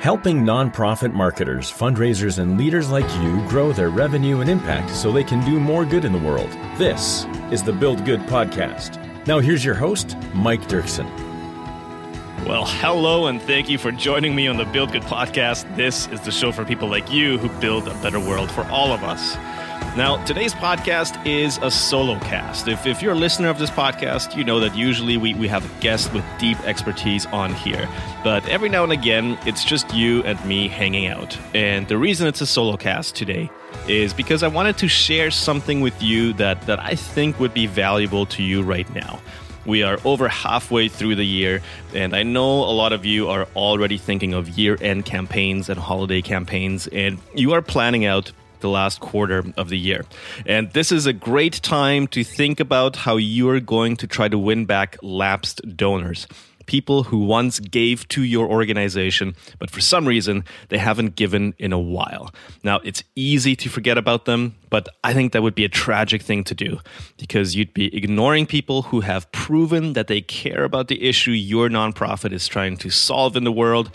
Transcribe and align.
helping 0.00 0.44
nonprofit 0.44 1.12
marketers, 1.12 1.72
fundraisers, 1.72 2.38
and 2.38 2.56
leaders 2.56 2.88
like 2.90 3.08
you 3.16 3.44
grow 3.48 3.72
their 3.72 3.90
revenue 3.90 4.40
and 4.40 4.48
impact 4.48 4.90
so 4.90 5.10
they 5.10 5.24
can 5.24 5.44
do 5.44 5.58
more 5.58 5.84
good 5.84 6.04
in 6.04 6.12
the 6.12 6.18
world. 6.18 6.50
This 6.76 7.26
is 7.50 7.64
the 7.64 7.72
Build 7.72 8.04
Good 8.04 8.20
Podcast. 8.20 9.04
Now, 9.26 9.40
here's 9.40 9.64
your 9.64 9.74
host, 9.74 10.16
Mike 10.34 10.62
Dirksen. 10.68 11.08
Well, 12.46 12.64
hello, 12.64 13.26
and 13.26 13.42
thank 13.42 13.68
you 13.68 13.76
for 13.76 13.90
joining 13.90 14.36
me 14.36 14.46
on 14.46 14.56
the 14.56 14.64
Build 14.66 14.92
Good 14.92 15.02
Podcast. 15.02 15.74
This 15.76 16.06
is 16.08 16.20
the 16.20 16.30
show 16.30 16.52
for 16.52 16.64
people 16.64 16.88
like 16.88 17.10
you 17.12 17.36
who 17.36 17.48
build 17.60 17.88
a 17.88 17.94
better 17.94 18.20
world 18.20 18.50
for 18.50 18.62
all 18.68 18.92
of 18.92 19.02
us. 19.02 19.36
Now, 19.98 20.24
today's 20.24 20.54
podcast 20.54 21.26
is 21.26 21.58
a 21.58 21.72
solo 21.72 22.20
cast. 22.20 22.68
If, 22.68 22.86
if 22.86 23.02
you're 23.02 23.14
a 23.14 23.18
listener 23.18 23.48
of 23.48 23.58
this 23.58 23.70
podcast, 23.70 24.36
you 24.36 24.44
know 24.44 24.60
that 24.60 24.76
usually 24.76 25.16
we, 25.16 25.34
we 25.34 25.48
have 25.48 25.64
a 25.64 25.80
guest 25.80 26.12
with 26.12 26.24
deep 26.38 26.56
expertise 26.60 27.26
on 27.26 27.52
here. 27.52 27.88
But 28.22 28.48
every 28.48 28.68
now 28.68 28.84
and 28.84 28.92
again, 28.92 29.36
it's 29.44 29.64
just 29.64 29.92
you 29.92 30.22
and 30.22 30.42
me 30.44 30.68
hanging 30.68 31.08
out. 31.08 31.36
And 31.52 31.88
the 31.88 31.98
reason 31.98 32.28
it's 32.28 32.40
a 32.40 32.46
solo 32.46 32.76
cast 32.76 33.16
today 33.16 33.50
is 33.88 34.14
because 34.14 34.44
I 34.44 34.48
wanted 34.48 34.78
to 34.78 34.88
share 34.88 35.32
something 35.32 35.80
with 35.80 36.00
you 36.00 36.32
that, 36.34 36.62
that 36.66 36.78
I 36.78 36.94
think 36.94 37.40
would 37.40 37.52
be 37.52 37.66
valuable 37.66 38.24
to 38.26 38.42
you 38.44 38.62
right 38.62 38.88
now. 38.94 39.20
We 39.66 39.82
are 39.82 39.98
over 40.04 40.28
halfway 40.28 40.88
through 40.88 41.16
the 41.16 41.26
year, 41.26 41.60
and 41.92 42.14
I 42.14 42.22
know 42.22 42.62
a 42.62 42.72
lot 42.72 42.92
of 42.92 43.04
you 43.04 43.28
are 43.28 43.48
already 43.54 43.98
thinking 43.98 44.32
of 44.32 44.48
year 44.50 44.78
end 44.80 45.04
campaigns 45.04 45.68
and 45.68 45.78
holiday 45.78 46.22
campaigns, 46.22 46.86
and 46.86 47.18
you 47.34 47.52
are 47.52 47.60
planning 47.60 48.06
out 48.06 48.32
the 48.60 48.68
last 48.68 49.00
quarter 49.00 49.44
of 49.56 49.68
the 49.68 49.78
year. 49.78 50.04
And 50.46 50.72
this 50.72 50.92
is 50.92 51.06
a 51.06 51.12
great 51.12 51.54
time 51.62 52.06
to 52.08 52.24
think 52.24 52.60
about 52.60 52.96
how 52.96 53.16
you're 53.16 53.60
going 53.60 53.96
to 53.96 54.06
try 54.06 54.28
to 54.28 54.38
win 54.38 54.64
back 54.64 54.96
lapsed 55.02 55.60
donors. 55.76 56.26
People 56.66 57.04
who 57.04 57.24
once 57.24 57.60
gave 57.60 58.06
to 58.08 58.22
your 58.22 58.46
organization, 58.46 59.34
but 59.58 59.70
for 59.70 59.80
some 59.80 60.06
reason 60.06 60.44
they 60.68 60.76
haven't 60.76 61.16
given 61.16 61.54
in 61.58 61.72
a 61.72 61.78
while. 61.78 62.30
Now, 62.62 62.80
it's 62.84 63.02
easy 63.16 63.56
to 63.56 63.70
forget 63.70 63.96
about 63.96 64.26
them, 64.26 64.54
but 64.68 64.86
I 65.02 65.14
think 65.14 65.32
that 65.32 65.42
would 65.42 65.54
be 65.54 65.64
a 65.64 65.70
tragic 65.70 66.20
thing 66.20 66.44
to 66.44 66.54
do 66.54 66.78
because 67.16 67.56
you'd 67.56 67.72
be 67.72 67.96
ignoring 67.96 68.44
people 68.44 68.82
who 68.82 69.00
have 69.00 69.32
proven 69.32 69.94
that 69.94 70.08
they 70.08 70.20
care 70.20 70.62
about 70.64 70.88
the 70.88 71.08
issue 71.08 71.30
your 71.30 71.70
nonprofit 71.70 72.32
is 72.32 72.46
trying 72.46 72.76
to 72.78 72.90
solve 72.90 73.34
in 73.34 73.44
the 73.44 73.52
world. 73.52 73.90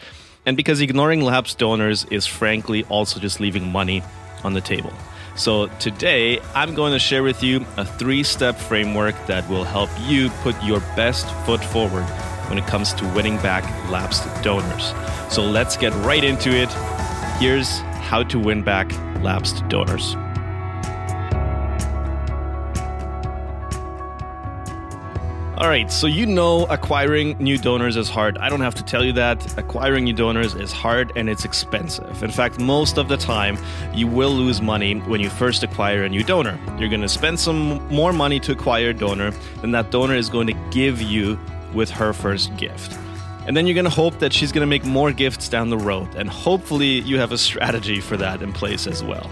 And 0.45 0.58
because 0.58 0.81
ignoring 0.81 1.22
lapsed 1.22 1.59
donors 1.59 2.05
is 2.09 2.25
frankly 2.25 2.83
also 2.86 3.20
just 3.20 3.39
leaving 3.39 3.72
money 3.72 4.02
on 4.44 4.53
the 4.53 4.61
table. 4.61 4.94
So, 5.36 5.67
today 5.80 6.39
I'm 6.53 6.75
going 6.75 6.94
to 6.94 6.99
share 6.99 7.23
with 7.23 7.41
you 7.41 7.66
a 7.77 7.86
three 7.86 8.23
step 8.23 8.55
framework 8.55 9.16
that 9.25 9.47
will 9.49 9.63
help 9.63 9.89
you 10.02 10.30
put 10.41 10.61
your 10.63 10.80
best 10.95 11.27
foot 11.45 11.63
forward 11.63 12.05
when 12.49 12.59
it 12.59 12.67
comes 12.67 12.94
to 12.94 13.05
winning 13.14 13.38
back 13.38 13.64
lapsed 13.89 14.25
donors. 14.44 14.94
So, 15.33 15.44
let's 15.44 15.75
get 15.75 15.94
right 16.05 16.23
into 16.23 16.49
it. 16.52 16.71
Here's 17.39 17.80
how 18.09 18.23
to 18.23 18.38
win 18.38 18.61
back 18.61 18.91
lapsed 19.23 19.67
donors. 19.69 20.16
All 25.64 25.69
right, 25.69 25.89
so 25.89 26.08
you 26.08 26.25
know 26.25 26.66
acquiring 26.66 27.38
new 27.38 27.58
donors 27.58 27.95
is 27.95 28.09
hard. 28.09 28.38
I 28.39 28.50
don't 28.50 28.59
have 28.59 28.75
to 28.75 28.83
tell 28.83 29.06
you 29.06 29.14
that. 29.14 29.58
Acquiring 29.58 30.03
new 30.03 30.11
donors 30.11 30.55
is 30.55 30.73
hard 30.73 31.14
and 31.16 31.30
it's 31.30 31.45
expensive. 31.45 32.22
In 32.22 32.31
fact, 32.31 32.59
most 32.59 32.97
of 32.97 33.08
the 33.08 33.16
time, 33.16 33.58
you 33.94 34.05
will 34.05 34.31
lose 34.31 34.61
money 34.61 34.95
when 34.95 35.22
you 35.22 35.30
first 35.30 35.64
acquire 35.64 36.03
a 36.03 36.09
new 36.09 36.22
donor. 36.22 36.59
You're 36.78 36.89
going 36.89 37.00
to 37.00 37.08
spend 37.08 37.39
some 37.39 37.81
more 37.88 38.11
money 38.11 38.42
to 38.42 38.52
acquire 38.52 38.89
a 38.89 38.94
donor 38.94 39.31
than 39.61 39.72
that 39.72 39.89
donor 39.89 40.16
is 40.16 40.28
going 40.28 40.47
to 40.47 40.70
give 40.70 41.02
you 41.02 41.39
with 41.73 41.89
her 41.92 42.11
first 42.11 42.53
gift. 42.58 43.00
And 43.48 43.55
then 43.55 43.66
you're 43.66 43.73
going 43.73 43.86
to 43.86 43.89
hope 43.89 44.20
that 44.20 44.33
she's 44.33 44.52
going 44.52 44.64
to 44.64 44.70
make 44.70 44.83
more 44.83 45.14
gifts 45.14 45.48
down 45.48 45.70
the 45.70 45.77
road. 45.77 46.14
And 46.16 46.30
hopefully, 46.30 47.00
you 47.00 47.20
have 47.20 47.31
a 47.31 47.38
strategy 47.38 48.02
for 48.02 48.17
that 48.17 48.42
in 48.42 48.52
place 48.52 48.86
as 48.86 49.02
well. 49.02 49.32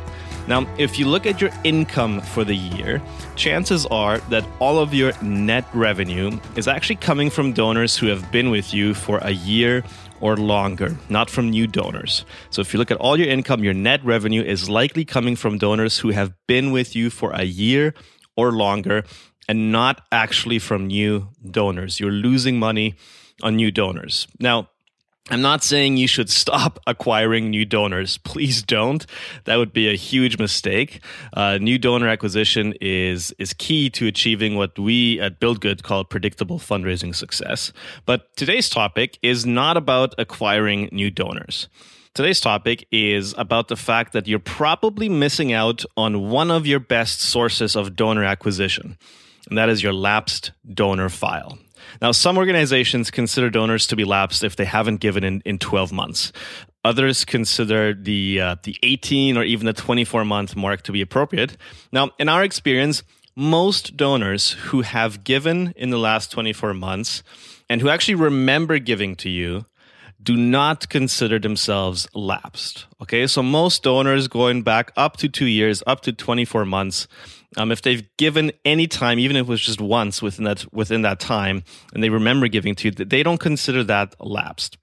Now, 0.51 0.67
if 0.77 0.99
you 0.99 1.07
look 1.07 1.25
at 1.25 1.39
your 1.39 1.49
income 1.63 2.19
for 2.19 2.43
the 2.43 2.53
year, 2.53 3.01
chances 3.37 3.85
are 3.85 4.17
that 4.31 4.45
all 4.59 4.79
of 4.79 4.93
your 4.93 5.13
net 5.21 5.63
revenue 5.73 6.37
is 6.57 6.67
actually 6.67 6.97
coming 6.97 7.29
from 7.29 7.53
donors 7.53 7.95
who 7.95 8.07
have 8.07 8.29
been 8.33 8.49
with 8.49 8.73
you 8.73 8.93
for 8.93 9.19
a 9.19 9.31
year 9.31 9.85
or 10.19 10.35
longer, 10.35 10.97
not 11.07 11.29
from 11.29 11.51
new 11.51 11.67
donors. 11.67 12.25
So 12.49 12.59
if 12.59 12.73
you 12.73 12.79
look 12.79 12.91
at 12.91 12.97
all 12.97 13.17
your 13.17 13.29
income, 13.29 13.63
your 13.63 13.73
net 13.73 14.03
revenue 14.03 14.43
is 14.43 14.69
likely 14.69 15.05
coming 15.05 15.37
from 15.37 15.57
donors 15.57 15.99
who 15.99 16.09
have 16.09 16.33
been 16.49 16.73
with 16.73 16.97
you 16.97 17.09
for 17.09 17.31
a 17.31 17.43
year 17.43 17.93
or 18.35 18.51
longer 18.51 19.05
and 19.47 19.71
not 19.71 20.01
actually 20.11 20.59
from 20.59 20.87
new 20.87 21.29
donors. 21.49 21.97
You're 22.01 22.11
losing 22.11 22.59
money 22.59 22.95
on 23.41 23.55
new 23.55 23.71
donors. 23.71 24.27
Now, 24.37 24.70
I'm 25.29 25.41
not 25.41 25.63
saying 25.63 25.97
you 25.97 26.07
should 26.07 26.29
stop 26.29 26.79
acquiring 26.87 27.49
new 27.49 27.63
donors. 27.63 28.17
Please 28.17 28.63
don't. 28.63 29.05
That 29.45 29.57
would 29.57 29.71
be 29.71 29.87
a 29.87 29.95
huge 29.95 30.39
mistake. 30.39 31.01
Uh, 31.33 31.57
new 31.59 31.77
donor 31.77 32.07
acquisition 32.07 32.73
is 32.81 33.31
is 33.37 33.53
key 33.53 33.89
to 33.91 34.07
achieving 34.07 34.55
what 34.55 34.77
we 34.79 35.19
at 35.19 35.39
Build 35.39 35.61
Good 35.61 35.83
call 35.83 36.03
predictable 36.03 36.59
fundraising 36.59 37.15
success. 37.15 37.71
But 38.05 38.35
today's 38.35 38.67
topic 38.67 39.19
is 39.21 39.45
not 39.45 39.77
about 39.77 40.15
acquiring 40.17 40.89
new 40.91 41.11
donors. 41.11 41.69
Today's 42.13 42.41
topic 42.41 42.85
is 42.91 43.33
about 43.37 43.69
the 43.69 43.77
fact 43.77 44.11
that 44.11 44.27
you're 44.27 44.39
probably 44.39 45.07
missing 45.07 45.53
out 45.53 45.85
on 45.95 46.29
one 46.29 46.51
of 46.51 46.67
your 46.67 46.79
best 46.79 47.21
sources 47.21 47.73
of 47.73 47.95
donor 47.95 48.25
acquisition, 48.25 48.97
and 49.49 49.57
that 49.57 49.69
is 49.69 49.81
your 49.83 49.93
lapsed 49.93 50.51
donor 50.73 51.09
file. 51.09 51.57
Now, 52.01 52.11
some 52.11 52.37
organizations 52.37 53.11
consider 53.11 53.49
donors 53.49 53.87
to 53.87 53.95
be 53.95 54.03
lapsed 54.03 54.43
if 54.43 54.55
they 54.55 54.65
haven't 54.65 54.99
given 54.99 55.23
in, 55.23 55.41
in 55.45 55.57
12 55.57 55.91
months. 55.91 56.31
Others 56.83 57.25
consider 57.25 57.93
the 57.93 58.41
uh, 58.41 58.55
the 58.63 58.75
18 58.81 59.37
or 59.37 59.43
even 59.43 59.65
the 59.67 59.73
24 59.73 60.25
month 60.25 60.55
mark 60.55 60.81
to 60.83 60.91
be 60.91 61.01
appropriate. 61.01 61.57
Now, 61.91 62.11
in 62.17 62.27
our 62.27 62.43
experience, 62.43 63.03
most 63.35 63.95
donors 63.95 64.51
who 64.51 64.81
have 64.81 65.23
given 65.23 65.73
in 65.75 65.89
the 65.89 65.99
last 65.99 66.31
24 66.31 66.73
months 66.73 67.23
and 67.69 67.81
who 67.81 67.89
actually 67.89 68.15
remember 68.15 68.79
giving 68.79 69.15
to 69.15 69.29
you 69.29 69.65
do 70.21 70.37
not 70.37 70.89
consider 70.89 71.39
themselves 71.39 72.07
lapsed. 72.13 72.85
Okay, 73.01 73.27
so 73.27 73.41
most 73.41 73.83
donors 73.83 74.27
going 74.27 74.61
back 74.61 74.91
up 74.95 75.17
to 75.17 75.29
two 75.29 75.45
years, 75.45 75.81
up 75.87 76.01
to 76.01 76.13
24 76.13 76.65
months, 76.65 77.07
um, 77.57 77.71
if 77.71 77.81
they've 77.81 78.07
given 78.17 78.51
any 78.63 78.87
time, 78.87 79.19
even 79.19 79.35
if 79.35 79.41
it 79.41 79.49
was 79.49 79.61
just 79.61 79.81
once 79.81 80.21
within 80.21 80.45
that 80.45 80.65
within 80.73 81.01
that 81.01 81.19
time, 81.19 81.63
and 81.93 82.01
they 82.01 82.09
remember 82.09 82.47
giving 82.47 82.75
to 82.75 82.87
you, 82.87 82.91
they 82.91 83.23
don't 83.23 83.39
consider 83.39 83.83
that 83.83 84.15
lapsed. 84.19 84.77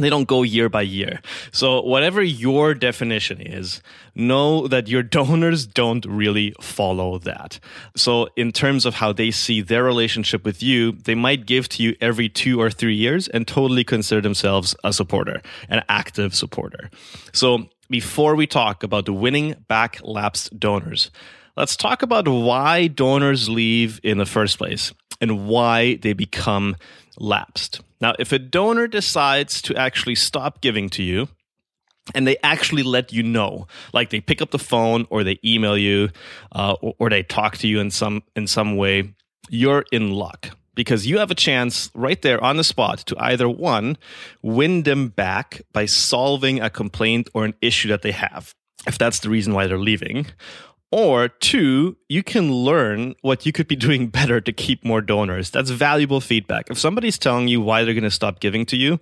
They 0.00 0.10
don't 0.10 0.28
go 0.28 0.42
year 0.42 0.68
by 0.68 0.82
year. 0.82 1.20
So 1.52 1.82
whatever 1.82 2.22
your 2.22 2.74
definition 2.74 3.40
is, 3.40 3.82
know 4.14 4.66
that 4.68 4.88
your 4.88 5.02
donors 5.20 5.66
don't 5.66 6.04
really 6.06 6.54
follow 6.60 7.18
that. 7.18 7.60
So 7.96 8.28
in 8.36 8.52
terms 8.52 8.86
of 8.86 8.94
how 8.94 9.12
they 9.12 9.30
see 9.30 9.60
their 9.60 9.84
relationship 9.84 10.44
with 10.44 10.62
you, 10.62 10.92
they 10.92 11.14
might 11.14 11.46
give 11.46 11.68
to 11.70 11.82
you 11.82 11.96
every 12.00 12.28
two 12.28 12.60
or 12.60 12.70
three 12.70 12.94
years 12.94 13.28
and 13.28 13.46
totally 13.46 13.84
consider 13.84 14.20
themselves 14.20 14.74
a 14.84 14.92
supporter, 14.92 15.42
an 15.68 15.82
active 15.88 16.34
supporter. 16.34 16.90
So 17.32 17.68
before 17.88 18.36
we 18.36 18.46
talk 18.46 18.82
about 18.82 19.06
the 19.06 19.12
winning 19.12 19.54
back 19.68 20.00
lapsed 20.02 20.58
donors, 20.58 21.10
let's 21.56 21.76
talk 21.76 22.02
about 22.02 22.28
why 22.28 22.86
donors 22.86 23.48
leave 23.48 24.00
in 24.02 24.18
the 24.18 24.26
first 24.26 24.58
place 24.58 24.92
and 25.20 25.46
why 25.46 25.96
they 25.96 26.12
become 26.12 26.76
lapsed. 27.20 27.80
Now, 28.00 28.14
if 28.18 28.32
a 28.32 28.38
donor 28.38 28.88
decides 28.88 29.62
to 29.62 29.76
actually 29.76 30.14
stop 30.14 30.60
giving 30.60 30.88
to 30.90 31.02
you, 31.02 31.28
and 32.14 32.26
they 32.26 32.38
actually 32.42 32.82
let 32.82 33.12
you 33.12 33.22
know, 33.22 33.68
like 33.92 34.10
they 34.10 34.20
pick 34.20 34.42
up 34.42 34.50
the 34.50 34.58
phone 34.58 35.06
or 35.10 35.22
they 35.22 35.38
email 35.44 35.76
you 35.76 36.08
uh, 36.52 36.74
or, 36.80 36.94
or 36.98 37.10
they 37.10 37.22
talk 37.22 37.58
to 37.58 37.68
you 37.68 37.78
in 37.78 37.90
some 37.90 38.22
in 38.34 38.46
some 38.46 38.76
way, 38.76 39.14
you're 39.48 39.84
in 39.92 40.10
luck 40.10 40.50
because 40.74 41.06
you 41.06 41.18
have 41.18 41.30
a 41.30 41.34
chance 41.34 41.90
right 41.94 42.22
there 42.22 42.42
on 42.42 42.56
the 42.56 42.64
spot 42.64 42.98
to 43.00 43.16
either 43.18 43.48
one 43.48 43.96
win 44.42 44.82
them 44.84 45.08
back 45.08 45.60
by 45.72 45.84
solving 45.84 46.60
a 46.60 46.70
complaint 46.70 47.28
or 47.34 47.44
an 47.44 47.54
issue 47.60 47.88
that 47.88 48.02
they 48.02 48.12
have 48.12 48.54
if 48.86 48.96
that's 48.96 49.20
the 49.20 49.28
reason 49.28 49.52
why 49.52 49.66
they're 49.66 49.78
leaving 49.78 50.26
or 50.90 51.28
two, 51.28 51.96
you 52.08 52.22
can 52.22 52.52
learn 52.52 53.14
what 53.22 53.46
you 53.46 53.52
could 53.52 53.68
be 53.68 53.76
doing 53.76 54.06
better 54.18 54.40
to 54.40 54.52
keep 54.52 54.84
more 54.84 55.00
donors. 55.00 55.50
That's 55.50 55.70
valuable 55.70 56.20
feedback. 56.20 56.70
If 56.70 56.78
somebody's 56.78 57.18
telling 57.18 57.48
you 57.48 57.60
why 57.60 57.84
they're 57.84 57.94
going 57.94 58.04
to 58.04 58.10
stop 58.10 58.40
giving 58.40 58.66
to 58.66 58.76
you, 58.76 59.00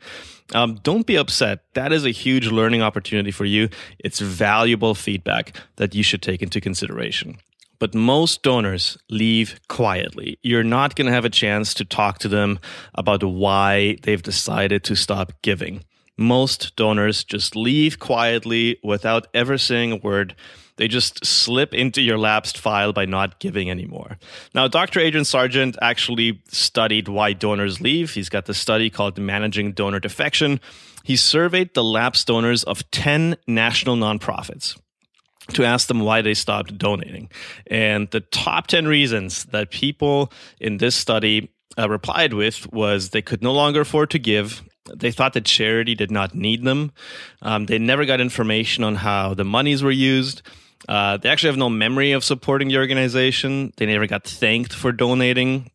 um, 0.54 0.76
don't 0.82 1.06
be 1.06 1.16
upset. 1.16 1.60
That 1.74 1.92
is 1.92 2.04
a 2.04 2.10
huge 2.10 2.48
learning 2.48 2.82
opportunity 2.82 3.30
for 3.30 3.44
you. 3.44 3.68
It's 3.98 4.20
valuable 4.20 4.94
feedback 4.94 5.56
that 5.76 5.94
you 5.94 6.02
should 6.02 6.22
take 6.22 6.42
into 6.42 6.60
consideration. 6.60 7.38
But 7.78 7.94
most 7.94 8.42
donors 8.42 8.98
leave 9.08 9.60
quietly. 9.68 10.38
You're 10.42 10.64
not 10.64 10.96
going 10.96 11.06
to 11.06 11.12
have 11.12 11.24
a 11.24 11.30
chance 11.30 11.74
to 11.74 11.84
talk 11.84 12.18
to 12.20 12.28
them 12.28 12.58
about 12.94 13.22
why 13.22 13.98
they've 14.02 14.22
decided 14.22 14.82
to 14.84 14.96
stop 14.96 15.32
giving. 15.42 15.84
Most 16.16 16.74
donors 16.74 17.22
just 17.22 17.54
leave 17.54 18.00
quietly 18.00 18.80
without 18.82 19.28
ever 19.32 19.56
saying 19.56 19.92
a 19.92 19.96
word 19.96 20.34
They 20.78 20.88
just 20.88 21.26
slip 21.26 21.74
into 21.74 22.00
your 22.00 22.16
lapsed 22.16 22.56
file 22.56 22.92
by 22.92 23.04
not 23.04 23.40
giving 23.40 23.70
anymore. 23.70 24.16
Now, 24.54 24.68
Dr. 24.68 25.00
Adrian 25.00 25.24
Sargeant 25.24 25.76
actually 25.82 26.40
studied 26.48 27.08
why 27.08 27.32
donors 27.32 27.80
leave. 27.80 28.12
He's 28.12 28.28
got 28.28 28.46
the 28.46 28.54
study 28.54 28.88
called 28.88 29.18
Managing 29.18 29.72
Donor 29.72 30.00
Defection. 30.00 30.60
He 31.02 31.16
surveyed 31.16 31.74
the 31.74 31.84
lapsed 31.84 32.28
donors 32.28 32.62
of 32.64 32.88
10 32.92 33.36
national 33.46 33.96
nonprofits 33.96 34.78
to 35.54 35.64
ask 35.64 35.88
them 35.88 36.00
why 36.00 36.22
they 36.22 36.34
stopped 36.34 36.78
donating. 36.78 37.30
And 37.66 38.10
the 38.10 38.20
top 38.20 38.68
10 38.68 38.86
reasons 38.86 39.44
that 39.46 39.70
people 39.70 40.32
in 40.60 40.76
this 40.76 40.94
study 40.94 41.50
uh, 41.78 41.88
replied 41.88 42.34
with 42.34 42.70
was 42.72 43.10
they 43.10 43.22
could 43.22 43.42
no 43.42 43.52
longer 43.52 43.80
afford 43.80 44.10
to 44.10 44.18
give. 44.18 44.62
They 44.94 45.10
thought 45.10 45.32
that 45.34 45.44
charity 45.44 45.94
did 45.94 46.10
not 46.10 46.34
need 46.34 46.64
them. 46.64 46.92
Um, 47.42 47.66
they 47.66 47.78
never 47.78 48.04
got 48.04 48.20
information 48.20 48.84
on 48.84 48.96
how 48.96 49.34
the 49.34 49.44
monies 49.44 49.82
were 49.82 49.90
used. 49.90 50.42
Uh, 50.88 51.18
they 51.18 51.28
actually 51.28 51.50
have 51.50 51.58
no 51.58 51.68
memory 51.68 52.12
of 52.12 52.24
supporting 52.24 52.68
the 52.68 52.78
organization. 52.78 53.72
They 53.76 53.86
never 53.86 54.06
got 54.06 54.24
thanked 54.24 54.72
for 54.72 54.90
donating. 54.90 55.70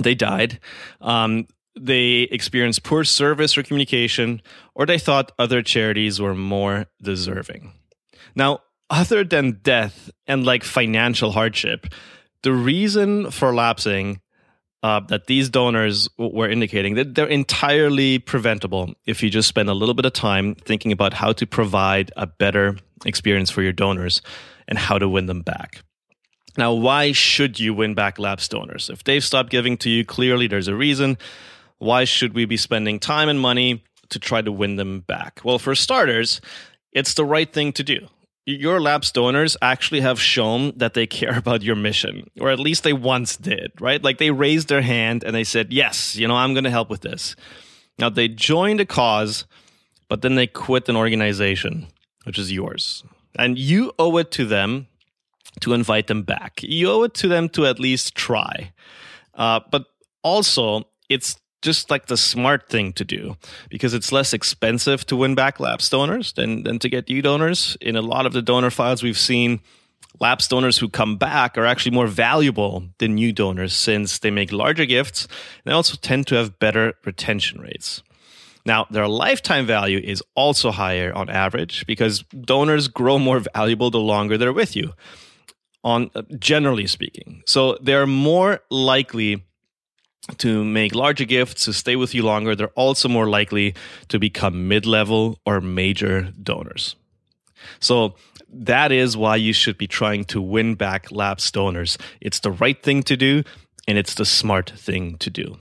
They 0.00 0.14
died. 0.14 0.58
Um, 1.00 1.46
they 1.78 2.22
experienced 2.22 2.82
poor 2.82 3.04
service 3.04 3.56
or 3.56 3.62
communication, 3.62 4.42
or 4.74 4.84
they 4.84 4.98
thought 4.98 5.32
other 5.38 5.62
charities 5.62 6.20
were 6.20 6.34
more 6.34 6.86
deserving. 7.00 7.72
Now, 8.34 8.60
other 8.90 9.24
than 9.24 9.60
death 9.62 10.10
and 10.26 10.44
like 10.44 10.64
financial 10.64 11.32
hardship, 11.32 11.86
the 12.42 12.52
reason 12.52 13.30
for 13.30 13.54
lapsing 13.54 14.20
uh, 14.82 15.00
that 15.08 15.26
these 15.26 15.48
donors 15.48 16.08
were 16.18 16.50
indicating 16.50 16.96
that 16.96 17.14
they're 17.14 17.26
entirely 17.26 18.18
preventable 18.18 18.92
if 19.06 19.22
you 19.22 19.30
just 19.30 19.48
spend 19.48 19.68
a 19.68 19.74
little 19.74 19.94
bit 19.94 20.04
of 20.04 20.12
time 20.12 20.56
thinking 20.56 20.90
about 20.90 21.14
how 21.14 21.32
to 21.32 21.46
provide 21.46 22.10
a 22.16 22.26
better 22.26 22.76
experience 23.04 23.50
for 23.50 23.62
your 23.62 23.72
donors 23.72 24.22
and 24.68 24.78
how 24.78 24.98
to 24.98 25.08
win 25.08 25.26
them 25.26 25.42
back. 25.42 25.82
Now, 26.56 26.72
why 26.72 27.12
should 27.12 27.58
you 27.58 27.72
win 27.72 27.94
back 27.94 28.18
lapsed 28.18 28.50
donors? 28.50 28.90
If 28.90 29.04
they've 29.04 29.24
stopped 29.24 29.50
giving 29.50 29.76
to 29.78 29.90
you, 29.90 30.04
clearly 30.04 30.46
there's 30.46 30.68
a 30.68 30.74
reason. 30.74 31.16
Why 31.78 32.04
should 32.04 32.34
we 32.34 32.44
be 32.44 32.56
spending 32.56 33.00
time 33.00 33.28
and 33.28 33.40
money 33.40 33.84
to 34.10 34.18
try 34.18 34.42
to 34.42 34.52
win 34.52 34.76
them 34.76 35.00
back? 35.00 35.40
Well, 35.44 35.58
for 35.58 35.74
starters, 35.74 36.40
it's 36.92 37.14
the 37.14 37.24
right 37.24 37.50
thing 37.50 37.72
to 37.72 37.82
do 37.82 38.08
your 38.44 38.80
lapsed 38.80 39.14
donors 39.14 39.56
actually 39.62 40.00
have 40.00 40.20
shown 40.20 40.72
that 40.76 40.94
they 40.94 41.06
care 41.06 41.38
about 41.38 41.62
your 41.62 41.76
mission, 41.76 42.28
or 42.40 42.50
at 42.50 42.58
least 42.58 42.82
they 42.82 42.92
once 42.92 43.36
did, 43.36 43.72
right? 43.80 44.02
Like 44.02 44.18
they 44.18 44.30
raised 44.30 44.68
their 44.68 44.82
hand 44.82 45.24
and 45.24 45.34
they 45.34 45.44
said, 45.44 45.72
Yes, 45.72 46.16
you 46.16 46.26
know, 46.26 46.34
I'm 46.34 46.54
going 46.54 46.64
to 46.64 46.70
help 46.70 46.90
with 46.90 47.02
this. 47.02 47.36
Now 47.98 48.08
they 48.08 48.28
joined 48.28 48.80
a 48.80 48.86
cause, 48.86 49.44
but 50.08 50.22
then 50.22 50.34
they 50.34 50.46
quit 50.46 50.88
an 50.88 50.96
organization, 50.96 51.86
which 52.24 52.38
is 52.38 52.52
yours. 52.52 53.04
And 53.36 53.58
you 53.58 53.92
owe 53.98 54.16
it 54.18 54.30
to 54.32 54.44
them 54.44 54.86
to 55.60 55.74
invite 55.74 56.06
them 56.06 56.22
back. 56.22 56.60
You 56.62 56.90
owe 56.90 57.02
it 57.04 57.14
to 57.14 57.28
them 57.28 57.48
to 57.50 57.66
at 57.66 57.78
least 57.78 58.14
try. 58.14 58.72
Uh, 59.34 59.60
but 59.70 59.86
also, 60.22 60.84
it's 61.08 61.38
just 61.62 61.90
like 61.90 62.06
the 62.06 62.16
smart 62.16 62.68
thing 62.68 62.92
to 62.92 63.04
do 63.04 63.36
because 63.70 63.94
it's 63.94 64.12
less 64.12 64.32
expensive 64.32 65.06
to 65.06 65.16
win 65.16 65.34
back 65.34 65.60
lapsed 65.60 65.92
donors 65.92 66.32
than, 66.32 66.64
than 66.64 66.78
to 66.80 66.88
get 66.88 67.08
new 67.08 67.22
donors. 67.22 67.76
In 67.80 67.96
a 67.96 68.02
lot 68.02 68.26
of 68.26 68.32
the 68.32 68.42
donor 68.42 68.70
files 68.70 69.02
we've 69.02 69.18
seen, 69.18 69.60
lapsed 70.20 70.50
donors 70.50 70.78
who 70.78 70.88
come 70.88 71.16
back 71.16 71.56
are 71.56 71.64
actually 71.64 71.94
more 71.94 72.08
valuable 72.08 72.84
than 72.98 73.14
new 73.14 73.32
donors 73.32 73.74
since 73.74 74.18
they 74.18 74.30
make 74.30 74.52
larger 74.52 74.84
gifts 74.84 75.24
and 75.24 75.70
they 75.70 75.72
also 75.72 75.96
tend 76.02 76.26
to 76.26 76.34
have 76.34 76.58
better 76.58 76.94
retention 77.04 77.60
rates. 77.60 78.02
Now, 78.64 78.86
their 78.90 79.08
lifetime 79.08 79.66
value 79.66 79.98
is 79.98 80.22
also 80.34 80.70
higher 80.70 81.12
on 81.12 81.28
average 81.28 81.84
because 81.86 82.22
donors 82.22 82.88
grow 82.88 83.18
more 83.18 83.40
valuable 83.54 83.90
the 83.90 83.98
longer 83.98 84.38
they're 84.38 84.52
with 84.52 84.76
you. 84.76 84.92
On 85.84 86.10
uh, 86.14 86.22
generally 86.38 86.86
speaking, 86.86 87.42
so 87.44 87.76
they're 87.82 88.06
more 88.06 88.60
likely 88.70 89.42
to 90.38 90.62
make 90.62 90.94
larger 90.94 91.24
gifts, 91.24 91.64
to 91.64 91.72
stay 91.72 91.96
with 91.96 92.14
you 92.14 92.22
longer, 92.22 92.54
they're 92.54 92.68
also 92.68 93.08
more 93.08 93.28
likely 93.28 93.74
to 94.06 94.20
become 94.20 94.68
mid 94.68 94.86
level 94.86 95.40
or 95.44 95.60
major 95.60 96.32
donors. 96.40 96.94
So, 97.80 98.14
that 98.48 98.92
is 98.92 99.16
why 99.16 99.36
you 99.36 99.52
should 99.52 99.76
be 99.76 99.88
trying 99.88 100.24
to 100.26 100.40
win 100.40 100.76
back 100.76 101.10
lapsed 101.10 101.54
donors. 101.54 101.98
It's 102.20 102.38
the 102.38 102.52
right 102.52 102.80
thing 102.80 103.02
to 103.04 103.16
do, 103.16 103.42
and 103.88 103.98
it's 103.98 104.14
the 104.14 104.26
smart 104.26 104.70
thing 104.76 105.16
to 105.18 105.30
do 105.30 105.58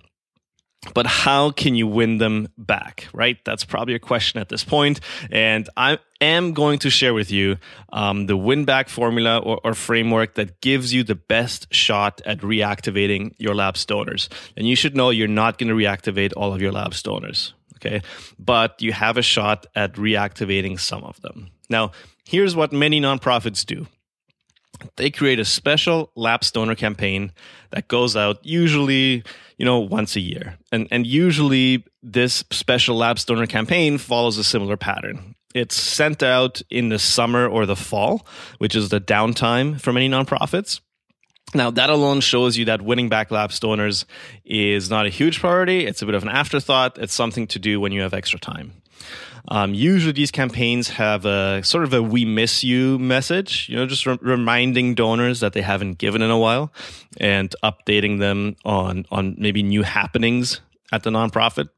but 0.94 1.06
how 1.06 1.52
can 1.52 1.76
you 1.76 1.88
win 1.88 2.18
them 2.18 2.48
back 2.58 3.08
right? 3.14 3.38
That's 3.46 3.64
probably 3.64 3.94
a 3.96 4.00
question 4.00 4.40
at 4.40 4.50
this 4.50 4.64
point. 4.64 5.00
And 5.32 5.70
i 5.78 6.00
am 6.20 6.54
going 6.54 6.80
to 6.80 6.90
share 6.90 7.14
with 7.14 7.32
you 7.32 7.58
um, 7.92 8.28
the 8.28 8.38
win 8.38 8.66
back 8.66 8.90
formula 8.90 9.40
or, 9.40 9.60
or, 9.64 9.74
framework 9.74 10.36
that 10.36 10.62
gives 10.62 10.94
you 10.94 11.04
the 11.04 11.16
best 11.16 11.68
shot 11.74 12.22
at 12.26 12.40
reactivating 12.40 13.34
your 13.38 13.56
lapsed 13.56 13.88
donors 13.88 14.30
and 14.56 14.68
you 14.68 14.76
should 14.76 14.96
know 14.96 15.10
you're 15.10 15.28
not 15.28 15.58
going 15.58 15.70
to 15.70 15.76
reactivate 15.76 16.32
all 16.38 16.54
of 16.54 16.62
your 16.62 16.72
lapsed 16.72 17.06
donors 17.06 17.54
okay? 17.78 18.02
But 18.38 18.82
you 18.82 18.94
have 18.94 19.18
a 19.18 19.24
shot 19.24 19.66
at 19.76 19.94
reactivating 19.94 20.80
some 20.80 21.04
of 21.04 21.20
them. 21.22 21.50
Now 21.70 21.92
here's 22.26 22.56
what 22.56 22.72
many 22.72 23.02
nonprofits 23.02 23.66
do 23.66 23.88
they 24.96 25.10
create 25.12 25.40
a 25.40 25.46
special 25.46 26.12
lapsed 26.16 26.54
donor 26.54 26.76
campaign 26.76 27.32
that 27.72 27.88
goes 27.88 28.16
out 28.16 28.46
usually 28.46 29.24
you 29.62 29.66
know, 29.66 29.78
once 29.78 30.16
a 30.16 30.20
year. 30.20 30.58
And 30.72 30.88
and 30.90 31.06
usually 31.06 31.84
this 32.02 32.44
special 32.50 32.98
lapsed 32.98 33.28
donor 33.28 33.46
campaign 33.46 34.00
follows 34.00 34.40
a 34.40 34.44
similar 34.44 34.76
pattern. 34.76 35.36
It's 35.54 35.80
sent 35.80 36.24
out 36.24 36.64
in 36.72 36.90
the 36.90 36.98
summer 36.98 37.48
or 37.48 37.68
the 37.68 37.76
fall, 37.76 38.26
which 38.58 38.76
is 38.76 38.90
the 38.90 39.00
downtime 39.00 39.80
for 39.80 39.94
many 39.94 40.10
nonprofits. 40.10 40.80
Now, 41.54 41.70
that 41.70 41.92
alone 41.92 42.22
shows 42.22 42.58
you 42.58 42.66
that 42.66 42.82
winning 42.82 43.08
back 43.08 43.30
lapsed 43.30 43.62
donors 43.62 44.08
is 44.44 44.90
not 44.90 45.06
a 45.06 45.10
huge 45.10 45.40
priority. 45.40 45.86
It's 45.86 46.02
a 46.02 46.08
bit 46.08 46.16
of 46.16 46.24
an 46.24 46.30
afterthought. 46.30 46.98
It's 46.98 47.14
something 47.14 47.46
to 47.48 47.60
do 47.60 47.80
when 47.80 47.92
you 47.92 48.02
have 48.02 48.16
extra 48.16 48.40
time. 48.40 48.82
Um, 49.48 49.74
usually, 49.74 50.14
these 50.14 50.32
campaigns 50.32 50.90
have 50.90 51.26
a 51.26 51.64
sort 51.64 51.84
of 51.84 51.94
a 51.94 52.02
"we 52.02 52.26
miss 52.26 52.64
you" 52.64 53.00
message. 53.00 53.68
You 53.70 53.78
know, 53.78 53.86
just 53.86 54.06
re- 54.06 54.18
reminding 54.22 54.96
donors 54.96 55.40
that 55.40 55.54
they 55.54 55.62
haven't 55.62 55.98
given 55.98 56.22
in 56.22 56.30
a 56.30 56.38
while, 56.38 56.72
and 57.20 57.54
updating 57.64 58.20
them 58.20 58.56
on 58.66 59.06
on 59.12 59.36
maybe 59.38 59.64
new 59.64 59.84
happenings 59.84 60.62
at 60.92 61.04
the 61.04 61.10
nonprofit. 61.10 61.70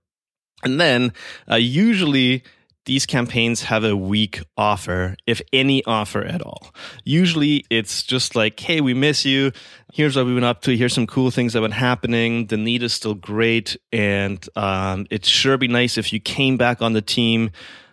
And 0.64 0.80
then, 0.80 1.14
uh, 1.50 1.56
usually, 1.56 2.44
these 2.86 3.06
campaigns 3.06 3.64
have 3.64 3.84
a 3.84 3.96
weak 3.96 4.42
offer, 4.58 5.16
if 5.26 5.42
any 5.52 5.84
offer 5.86 6.24
at 6.24 6.42
all. 6.42 6.74
Usually 7.04 7.66
it's 7.70 8.04
just 8.04 8.36
like, 8.36 8.60
hey, 8.60 8.82
we 8.82 8.94
miss 8.94 9.26
you. 9.26 9.52
Here's 9.94 10.16
what 10.16 10.26
we've 10.26 10.36
been 10.36 10.44
up 10.44 10.62
to. 10.64 10.76
Here's 10.76 10.94
some 10.94 11.08
cool 11.08 11.32
things 11.32 11.54
that 11.54 11.62
have 11.62 11.70
been 11.70 11.78
happening. 11.78 12.48
The 12.48 12.58
need 12.58 12.84
is 12.84 12.94
still 12.94 13.14
great. 13.14 13.78
And 13.92 14.46
um, 14.56 15.08
it'd 15.10 15.26
sure 15.26 15.58
be 15.58 15.68
nice 15.68 15.98
if 15.98 16.12
you 16.12 16.20
came 16.20 16.58
back 16.58 16.82
on 16.82 16.94
the 16.94 17.02
team 17.02 17.52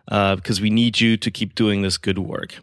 uh, 0.09 0.37
because 0.37 0.61
we 0.61 0.70
need 0.70 1.00
you 1.00 1.16
to 1.18 1.30
keep 1.30 1.54
doing 1.54 1.82
this 1.82 1.97
good 1.97 2.18
work. 2.18 2.56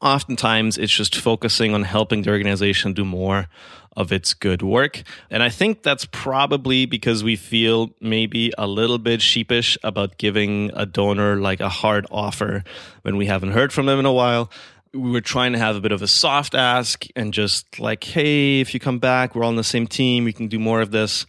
Oftentimes, 0.00 0.78
it's 0.78 0.92
just 0.92 1.14
focusing 1.14 1.74
on 1.74 1.84
helping 1.84 2.22
the 2.22 2.30
organization 2.30 2.92
do 2.92 3.04
more 3.04 3.46
of 3.96 4.12
its 4.12 4.34
good 4.34 4.62
work. 4.62 5.02
And 5.30 5.42
I 5.42 5.48
think 5.48 5.82
that's 5.82 6.06
probably 6.06 6.86
because 6.86 7.22
we 7.22 7.36
feel 7.36 7.90
maybe 8.00 8.52
a 8.56 8.66
little 8.66 8.98
bit 8.98 9.20
sheepish 9.20 9.76
about 9.82 10.18
giving 10.18 10.70
a 10.74 10.86
donor 10.86 11.36
like 11.36 11.60
a 11.60 11.68
hard 11.68 12.06
offer 12.10 12.64
when 13.02 13.16
we 13.16 13.26
haven't 13.26 13.52
heard 13.52 13.72
from 13.72 13.86
them 13.86 13.98
in 13.98 14.06
a 14.06 14.12
while. 14.12 14.50
We 14.94 15.10
were 15.10 15.22
trying 15.22 15.52
to 15.52 15.58
have 15.58 15.76
a 15.76 15.80
bit 15.80 15.92
of 15.92 16.02
a 16.02 16.06
soft 16.06 16.54
ask 16.54 17.06
and 17.16 17.32
just 17.32 17.80
like, 17.80 18.04
hey, 18.04 18.60
if 18.60 18.74
you 18.74 18.80
come 18.80 18.98
back, 18.98 19.34
we're 19.34 19.42
all 19.42 19.48
on 19.48 19.56
the 19.56 19.64
same 19.64 19.86
team, 19.86 20.24
we 20.24 20.32
can 20.32 20.48
do 20.48 20.58
more 20.58 20.80
of 20.80 20.90
this. 20.90 21.26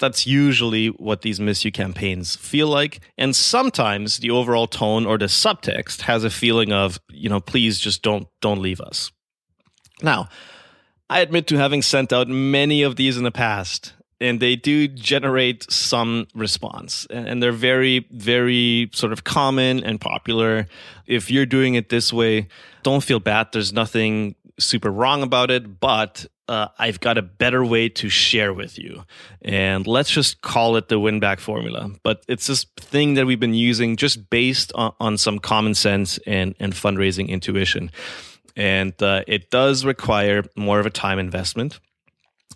That's 0.00 0.26
usually 0.26 0.88
what 0.88 1.22
these 1.22 1.38
miss 1.38 1.64
you 1.64 1.70
campaigns 1.70 2.34
feel 2.34 2.66
like. 2.66 3.00
And 3.16 3.34
sometimes 3.34 4.18
the 4.18 4.30
overall 4.30 4.66
tone 4.66 5.06
or 5.06 5.18
the 5.18 5.26
subtext 5.26 6.02
has 6.02 6.24
a 6.24 6.30
feeling 6.30 6.72
of, 6.72 6.98
you 7.10 7.28
know, 7.28 7.40
please 7.40 7.78
just 7.78 8.02
don't 8.02 8.26
don't 8.40 8.60
leave 8.60 8.80
us. 8.80 9.12
Now, 10.02 10.28
I 11.10 11.20
admit 11.20 11.46
to 11.48 11.56
having 11.56 11.82
sent 11.82 12.12
out 12.12 12.28
many 12.28 12.82
of 12.82 12.96
these 12.96 13.16
in 13.16 13.24
the 13.24 13.30
past, 13.30 13.92
and 14.20 14.40
they 14.40 14.56
do 14.56 14.88
generate 14.88 15.70
some 15.70 16.26
response. 16.34 17.06
And 17.10 17.42
they're 17.42 17.52
very, 17.52 18.06
very 18.10 18.90
sort 18.92 19.12
of 19.12 19.24
common 19.24 19.84
and 19.84 20.00
popular. 20.00 20.66
If 21.06 21.30
you're 21.30 21.46
doing 21.46 21.74
it 21.74 21.90
this 21.90 22.12
way, 22.12 22.48
don't 22.82 23.02
feel 23.02 23.20
bad. 23.20 23.48
There's 23.52 23.72
nothing 23.72 24.34
super 24.58 24.90
wrong 24.90 25.22
about 25.22 25.50
it, 25.50 25.78
but 25.78 26.26
uh, 26.48 26.68
I've 26.78 27.00
got 27.00 27.18
a 27.18 27.22
better 27.22 27.64
way 27.64 27.88
to 27.88 28.08
share 28.08 28.52
with 28.52 28.78
you. 28.78 29.04
And 29.42 29.86
let's 29.86 30.10
just 30.10 30.42
call 30.42 30.76
it 30.76 30.88
the 30.88 30.98
win 30.98 31.20
back 31.20 31.40
formula. 31.40 31.90
But 32.02 32.24
it's 32.28 32.46
this 32.46 32.64
thing 32.78 33.14
that 33.14 33.26
we've 33.26 33.40
been 33.40 33.54
using 33.54 33.96
just 33.96 34.30
based 34.30 34.72
on, 34.74 34.94
on 35.00 35.18
some 35.18 35.38
common 35.38 35.74
sense 35.74 36.18
and, 36.26 36.54
and 36.60 36.72
fundraising 36.72 37.28
intuition 37.28 37.90
and 38.56 39.00
uh, 39.02 39.22
it 39.26 39.50
does 39.50 39.84
require 39.84 40.44
more 40.56 40.80
of 40.80 40.86
a 40.86 40.90
time 40.90 41.18
investment 41.18 41.80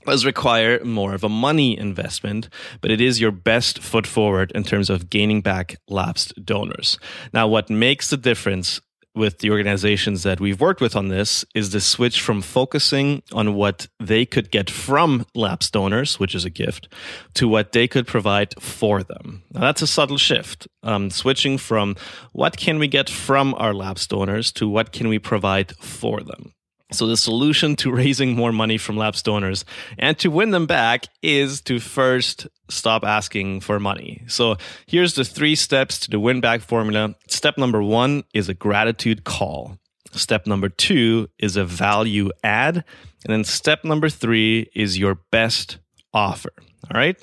does 0.07 0.25
require 0.25 0.83
more 0.85 1.13
of 1.15 1.23
a 1.23 1.29
money 1.29 1.79
investment, 1.79 2.49
but 2.81 2.91
it 2.91 3.01
is 3.01 3.21
your 3.21 3.31
best 3.31 3.81
foot 3.81 4.07
forward 4.07 4.51
in 4.55 4.65
terms 4.65 4.89
of 4.89 5.11
gaining 5.11 5.43
back 5.43 5.77
lapsed 5.89 6.33
donors. 6.45 6.99
Now, 7.35 7.47
what 7.47 7.69
makes 7.69 8.09
the 8.09 8.17
difference 8.17 8.81
with 9.19 9.41
the 9.41 9.51
organizations 9.51 10.23
that 10.23 10.41
we've 10.41 10.61
worked 10.61 10.81
with 10.81 10.97
on 10.97 11.09
this 11.09 11.45
is 11.55 11.71
the 11.71 11.81
switch 11.81 12.23
from 12.23 12.41
focusing 12.41 13.23
on 13.33 13.55
what 13.55 13.89
they 14.01 14.25
could 14.25 14.51
get 14.51 14.71
from 14.71 15.27
lapsed 15.35 15.73
donors, 15.73 16.19
which 16.19 16.35
is 16.35 16.45
a 16.45 16.51
gift, 16.51 16.89
to 17.35 17.49
what 17.49 17.73
they 17.73 17.87
could 17.87 18.07
provide 18.07 18.55
for 18.63 19.03
them. 19.03 19.43
Now, 19.53 19.61
that's 19.61 19.83
a 19.83 19.87
subtle 19.87 20.19
shift. 20.19 20.69
Um, 20.83 21.11
switching 21.11 21.59
from 21.59 21.97
what 22.33 22.57
can 22.57 22.79
we 22.79 22.89
get 22.89 23.11
from 23.11 23.55
our 23.55 23.75
lapsed 23.75 24.11
donors 24.11 24.53
to 24.53 24.69
what 24.69 24.93
can 24.93 25.09
we 25.09 25.19
provide 25.19 25.73
for 25.77 26.23
them. 26.23 26.55
So 26.93 27.07
the 27.07 27.17
solution 27.17 27.77
to 27.77 27.91
raising 28.03 28.35
more 28.35 28.53
money 28.53 28.79
from 28.79 28.97
lapsed 28.97 29.25
donors 29.25 29.65
and 29.99 30.19
to 30.19 30.31
win 30.31 30.51
them 30.51 30.67
back 30.67 31.07
is 31.23 31.61
to 31.63 31.81
first 31.81 32.47
stop 32.71 33.05
asking 33.05 33.61
for 33.61 33.79
money. 33.79 34.23
So 34.27 34.57
here's 34.87 35.15
the 35.15 35.25
three 35.25 35.55
steps 35.55 35.99
to 36.01 36.11
the 36.11 36.21
win 36.21 36.41
back 36.41 36.61
formula. 36.61 37.15
Step 37.29 37.59
number 37.59 37.83
one 37.83 38.25
is 38.35 38.49
a 38.49 38.55
gratitude 38.55 39.25
call. 39.25 39.79
Step 40.13 40.47
number 40.47 40.69
two 40.69 41.29
is 41.39 41.57
a 41.57 41.65
value 41.65 42.31
add. 42.43 42.77
And 43.25 43.35
then 43.35 43.45
step 43.45 43.85
number 43.85 44.09
three 44.09 44.71
is 44.75 44.99
your 44.99 45.17
best 45.31 45.79
offer. 46.15 46.53
All 46.91 46.99
right. 46.99 47.17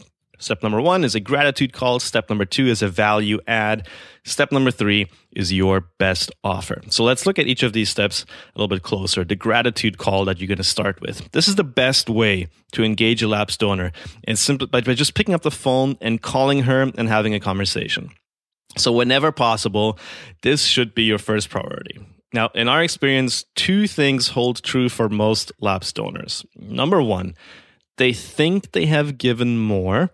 Step 0.46 0.62
number 0.62 0.80
one 0.80 1.04
is 1.04 1.16
a 1.16 1.20
gratitude 1.20 1.74
call. 1.74 2.00
Step 2.00 2.30
number 2.30 2.46
two 2.46 2.68
is 2.68 2.84
a 2.84 2.88
value 2.88 3.40
add. 3.48 3.88
Step 4.26 4.52
number 4.52 4.70
three 4.70 5.08
is 5.32 5.52
your 5.52 5.88
best 5.98 6.32
offer. 6.44 6.84
So 6.92 7.04
let's 7.04 7.26
look 7.26 7.40
at 7.40 7.48
each 7.48 7.64
of 7.64 7.74
these 7.74 7.90
steps 7.90 8.28
a 8.56 8.60
little 8.60 8.68
bit 8.68 8.84
closer. 8.84 9.24
The 9.24 9.36
gratitude 9.36 9.98
call 9.98 10.24
that 10.26 10.40
you're 10.40 10.48
going 10.48 10.60
to 10.60 10.64
start 10.64 11.02
with. 11.02 11.32
This 11.32 11.48
is 11.48 11.56
the 11.56 11.64
best 11.64 12.12
way 12.12 12.48
to 12.74 12.84
engage 12.84 13.24
a 13.24 13.28
lapsed 13.28 13.60
donor 13.60 13.92
and 14.26 14.38
simply 14.38 14.68
by 14.68 14.82
just 14.82 15.16
picking 15.16 15.34
up 15.34 15.42
the 15.42 15.50
phone 15.50 15.98
and 16.00 16.22
calling 16.22 16.62
her 16.62 16.92
and 16.96 17.08
having 17.08 17.34
a 17.34 17.40
conversation. 17.40 18.12
So 18.78 18.92
whenever 18.92 19.32
possible, 19.32 19.98
this 20.44 20.66
should 20.66 20.94
be 20.94 21.06
your 21.06 21.18
first 21.18 21.50
priority. 21.50 21.98
Now, 22.34 22.52
in 22.54 22.68
our 22.68 22.84
experience, 22.84 23.46
two 23.56 23.88
things 23.88 24.28
hold 24.28 24.62
true 24.62 24.90
for 24.90 25.10
most 25.10 25.52
lapsed 25.60 25.96
donors. 25.96 26.46
Number 26.56 27.02
one, 27.02 27.34
they 27.98 28.14
think 28.14 28.72
they 28.72 28.86
have 28.86 29.18
given 29.18 29.58
more 29.58 30.12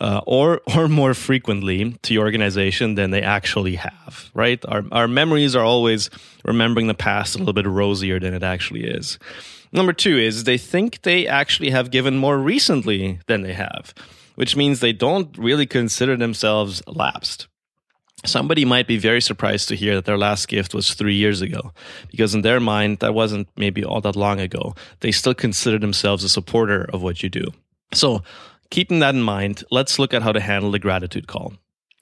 uh, 0.00 0.20
or 0.26 0.60
or 0.76 0.88
more 0.88 1.14
frequently 1.14 1.92
to 2.02 2.14
your 2.14 2.24
organization 2.24 2.94
than 2.94 3.10
they 3.10 3.22
actually 3.22 3.76
have 3.76 4.30
right? 4.34 4.64
Our, 4.66 4.84
our 4.92 5.08
memories 5.08 5.54
are 5.54 5.64
always 5.64 6.10
remembering 6.44 6.86
the 6.86 6.94
past 6.94 7.34
a 7.34 7.38
little 7.38 7.52
bit 7.52 7.66
rosier 7.66 8.18
than 8.18 8.34
it 8.34 8.42
actually 8.42 8.84
is. 8.84 9.18
Number 9.72 9.92
two 9.92 10.18
is 10.18 10.44
they 10.44 10.58
think 10.58 11.02
they 11.02 11.26
actually 11.26 11.70
have 11.70 11.90
given 11.90 12.16
more 12.16 12.38
recently 12.38 13.18
than 13.26 13.42
they 13.42 13.54
have 13.54 13.94
which 14.34 14.56
means 14.56 14.80
they 14.80 14.92
don't 14.92 15.36
really 15.38 15.66
consider 15.66 16.16
themselves 16.16 16.82
lapsed 16.86 17.46
somebody 18.24 18.64
might 18.64 18.86
be 18.86 18.96
very 18.96 19.20
surprised 19.20 19.68
to 19.68 19.76
hear 19.76 19.94
that 19.94 20.04
their 20.04 20.18
last 20.18 20.48
gift 20.48 20.74
was 20.74 20.94
three 20.94 21.14
years 21.14 21.40
ago, 21.42 21.72
because 22.10 22.34
in 22.34 22.42
their 22.42 22.60
mind, 22.60 22.98
that 22.98 23.14
wasn't 23.14 23.48
maybe 23.56 23.84
all 23.84 24.00
that 24.00 24.16
long 24.16 24.40
ago. 24.40 24.74
They 25.00 25.12
still 25.12 25.34
consider 25.34 25.78
themselves 25.78 26.24
a 26.24 26.28
supporter 26.28 26.88
of 26.92 27.02
what 27.02 27.22
you 27.22 27.28
do. 27.28 27.46
So, 27.92 28.22
keeping 28.70 29.00
that 29.00 29.14
in 29.14 29.22
mind, 29.22 29.64
let's 29.70 29.98
look 29.98 30.14
at 30.14 30.22
how 30.22 30.32
to 30.32 30.40
handle 30.40 30.70
the 30.70 30.78
gratitude 30.78 31.26
call 31.26 31.54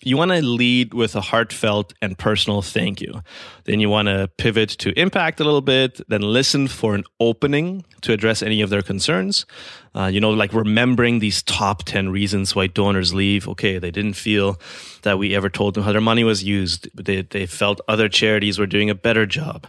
you 0.05 0.17
want 0.17 0.31
to 0.33 0.43
lead 0.43 0.95
with 0.95 1.15
a 1.15 1.21
heartfelt 1.21 1.95
and 2.03 2.19
personal 2.19 2.63
thank 2.63 3.01
you. 3.01 3.23
Then 3.65 3.81
you 3.81 3.89
want 3.89 4.09
to 4.09 4.29
pivot 4.37 4.71
to 4.71 4.99
impact 4.99 5.41
a 5.41 5.45
little 5.45 5.61
bit, 5.61 6.01
then 6.09 6.23
listen 6.23 6.69
for 6.69 6.95
an 6.95 7.05
opening 7.21 7.85
to 8.03 8.13
address 8.13 8.43
any 8.43 8.61
of 8.63 8.71
their 8.71 8.83
concerns. 8.83 9.47
Uh, 9.95 10.07
you 10.07 10.21
know, 10.21 10.31
like 10.31 10.53
remembering 10.53 11.19
these 11.19 11.43
top 11.43 11.85
10 11.85 12.09
reasons 12.09 12.55
why 12.55 12.67
donors 12.67 13.13
leave. 13.15 13.47
Okay, 13.47 13.79
they 13.79 13.91
didn't 13.91 14.15
feel 14.15 14.59
that 15.03 15.19
we 15.19 15.35
ever 15.37 15.49
told 15.49 15.75
them 15.75 15.85
how 15.85 15.93
their 15.93 16.01
money 16.01 16.25
was 16.25 16.43
used. 16.43 16.89
They, 16.95 17.23
they 17.23 17.47
felt 17.47 17.81
other 17.89 18.09
charities 18.09 18.59
were 18.59 18.67
doing 18.67 18.91
a 18.91 18.95
better 18.95 19.27
job. 19.27 19.67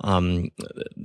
Um, 0.00 0.50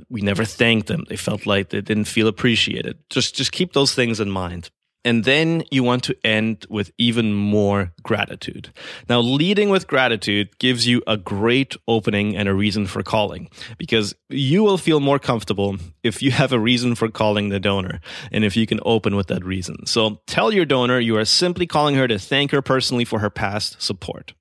we 0.09 0.21
never 0.21 0.45
thanked 0.45 0.87
them. 0.87 1.05
They 1.09 1.17
felt 1.17 1.45
like 1.45 1.69
they 1.69 1.81
didn't 1.81 2.05
feel 2.05 2.27
appreciated. 2.27 2.97
Just, 3.09 3.35
just 3.35 3.51
keep 3.51 3.73
those 3.73 3.93
things 3.93 4.19
in 4.19 4.31
mind. 4.31 4.69
And 5.03 5.23
then 5.23 5.63
you 5.71 5.83
want 5.83 6.03
to 6.03 6.15
end 6.23 6.67
with 6.69 6.91
even 6.97 7.33
more 7.33 7.91
gratitude. 8.03 8.71
Now, 9.09 9.19
leading 9.19 9.69
with 9.69 9.87
gratitude 9.87 10.57
gives 10.59 10.85
you 10.85 11.01
a 11.07 11.17
great 11.17 11.75
opening 11.87 12.35
and 12.35 12.47
a 12.47 12.53
reason 12.53 12.85
for 12.85 13.01
calling 13.01 13.49
because 13.77 14.13
you 14.29 14.63
will 14.63 14.77
feel 14.77 14.99
more 14.99 15.17
comfortable 15.17 15.77
if 16.03 16.21
you 16.21 16.31
have 16.31 16.53
a 16.53 16.59
reason 16.59 16.93
for 16.93 17.09
calling 17.09 17.49
the 17.49 17.59
donor 17.59 17.99
and 18.31 18.43
if 18.43 18.55
you 18.55 18.67
can 18.67 18.79
open 18.85 19.15
with 19.15 19.27
that 19.27 19.43
reason. 19.43 19.85
So 19.87 20.21
tell 20.27 20.53
your 20.53 20.65
donor 20.65 20.99
you 20.99 21.17
are 21.17 21.25
simply 21.25 21.65
calling 21.65 21.95
her 21.95 22.07
to 22.07 22.19
thank 22.19 22.51
her 22.51 22.61
personally 22.61 23.05
for 23.05 23.19
her 23.19 23.29
past 23.31 23.81
support. 23.81 24.33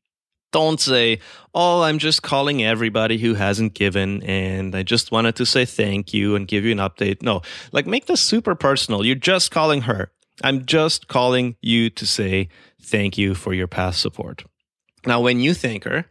Don't 0.52 0.80
say, 0.80 1.20
Oh, 1.54 1.82
I'm 1.82 1.98
just 1.98 2.22
calling 2.22 2.62
everybody 2.62 3.18
who 3.18 3.34
hasn't 3.34 3.74
given 3.74 4.22
and 4.24 4.74
I 4.74 4.82
just 4.82 5.12
wanted 5.12 5.36
to 5.36 5.46
say 5.46 5.64
thank 5.64 6.12
you 6.12 6.34
and 6.34 6.46
give 6.46 6.64
you 6.64 6.72
an 6.72 6.78
update. 6.78 7.22
No, 7.22 7.40
like 7.72 7.86
make 7.86 8.06
this 8.06 8.20
super 8.20 8.54
personal. 8.54 9.06
You're 9.06 9.14
just 9.14 9.50
calling 9.50 9.82
her 9.82 10.10
I'm 10.42 10.66
just 10.66 11.08
calling 11.08 11.56
you 11.60 11.90
to 11.90 12.06
say 12.06 12.48
thank 12.80 13.18
you 13.18 13.34
for 13.34 13.52
your 13.54 13.66
past 13.66 14.00
support. 14.00 14.44
Now, 15.06 15.20
when 15.20 15.40
you 15.40 15.54
thank 15.54 15.84
her, 15.84 16.06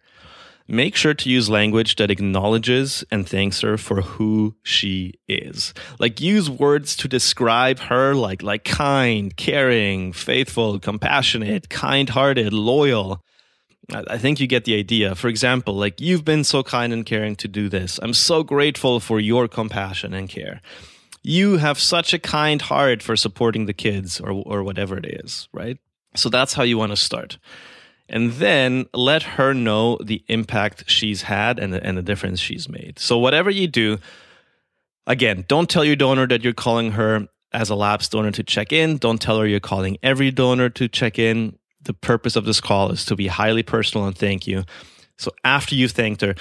make 0.68 0.96
sure 0.96 1.14
to 1.14 1.30
use 1.30 1.50
language 1.50 1.96
that 1.96 2.12
acknowledges 2.12 3.04
and 3.12 3.28
thanks 3.28 3.62
her 3.62 3.78
for 3.78 4.02
who 4.02 4.56
she 4.64 5.14
is. 5.28 5.74
Like 6.00 6.22
use 6.22 6.50
words 6.50 6.96
to 6.98 7.08
describe 7.08 7.80
her 7.80 8.14
like 8.14 8.44
like 8.44 8.64
kind, 8.64 9.36
caring, 9.36 10.14
faithful, 10.14 10.80
compassionate, 10.80 11.70
kind-hearted, 11.70 12.54
loyal. 12.54 13.24
I 13.92 14.20
think 14.20 14.40
you 14.40 14.46
get 14.46 14.66
the 14.66 14.78
idea. 14.78 15.16
For 15.16 15.28
example, 15.28 15.74
like 15.74 16.00
you've 16.00 16.24
been 16.24 16.44
so 16.44 16.62
kind 16.62 16.94
and 16.94 17.04
caring 17.04 17.36
to 17.38 17.48
do 17.48 17.70
this. 17.70 18.00
I'm 18.04 18.14
so 18.14 18.44
grateful 18.44 19.00
for 19.00 19.20
your 19.20 19.48
compassion 19.48 20.14
and 20.14 20.30
care 20.30 20.62
you 21.22 21.58
have 21.58 21.80
such 21.80 22.14
a 22.14 22.20
kind 22.20 22.62
heart 22.62 23.04
for 23.04 23.16
supporting 23.16 23.66
the 23.66 23.74
kids 23.74 24.20
or, 24.20 24.32
or 24.32 24.64
whatever 24.64 24.98
it 24.98 25.06
is, 25.06 25.50
right? 25.54 25.78
So 26.16 26.30
that's 26.30 26.54
how 26.54 26.64
you 26.64 26.78
want 26.78 26.92
to 26.92 26.96
start. 26.96 27.38
And 28.08 28.34
then 28.34 28.88
let 28.94 29.22
her 29.24 29.54
know 29.54 30.00
the 30.04 30.24
impact 30.28 30.90
she's 30.90 31.24
had 31.24 31.60
and 31.60 31.74
the, 31.74 31.84
and 31.86 31.98
the 31.98 32.02
difference 32.02 32.40
she's 32.40 32.68
made. 32.68 32.98
So, 32.98 33.20
whatever 33.20 33.52
you 33.52 33.68
do, 33.68 34.00
again, 35.06 35.46
don't 35.48 35.70
tell 35.70 35.86
your 35.86 35.96
donor 35.96 36.26
that 36.28 36.44
you're 36.44 36.54
calling 36.54 36.94
her 36.94 37.28
as 37.52 37.70
a 37.70 37.76
lapsed 37.76 38.12
donor 38.12 38.32
to 38.32 38.44
check 38.44 38.74
in. 38.74 38.98
Don't 38.98 39.22
tell 39.22 39.40
her 39.40 39.46
you're 39.46 39.60
calling 39.60 39.98
every 40.02 40.32
donor 40.32 40.70
to 40.70 40.88
check 40.88 41.20
in. 41.20 41.60
The 41.84 41.94
purpose 41.94 42.36
of 42.36 42.46
this 42.46 42.60
call 42.60 42.90
is 42.92 43.06
to 43.06 43.16
be 43.16 43.28
highly 43.28 43.62
personal 43.62 44.08
and 44.08 44.18
thank 44.18 44.48
you. 44.48 44.64
So, 45.20 45.32
after 45.44 45.76
you've 45.76 45.92
thanked 45.92 46.22
her, 46.22 46.34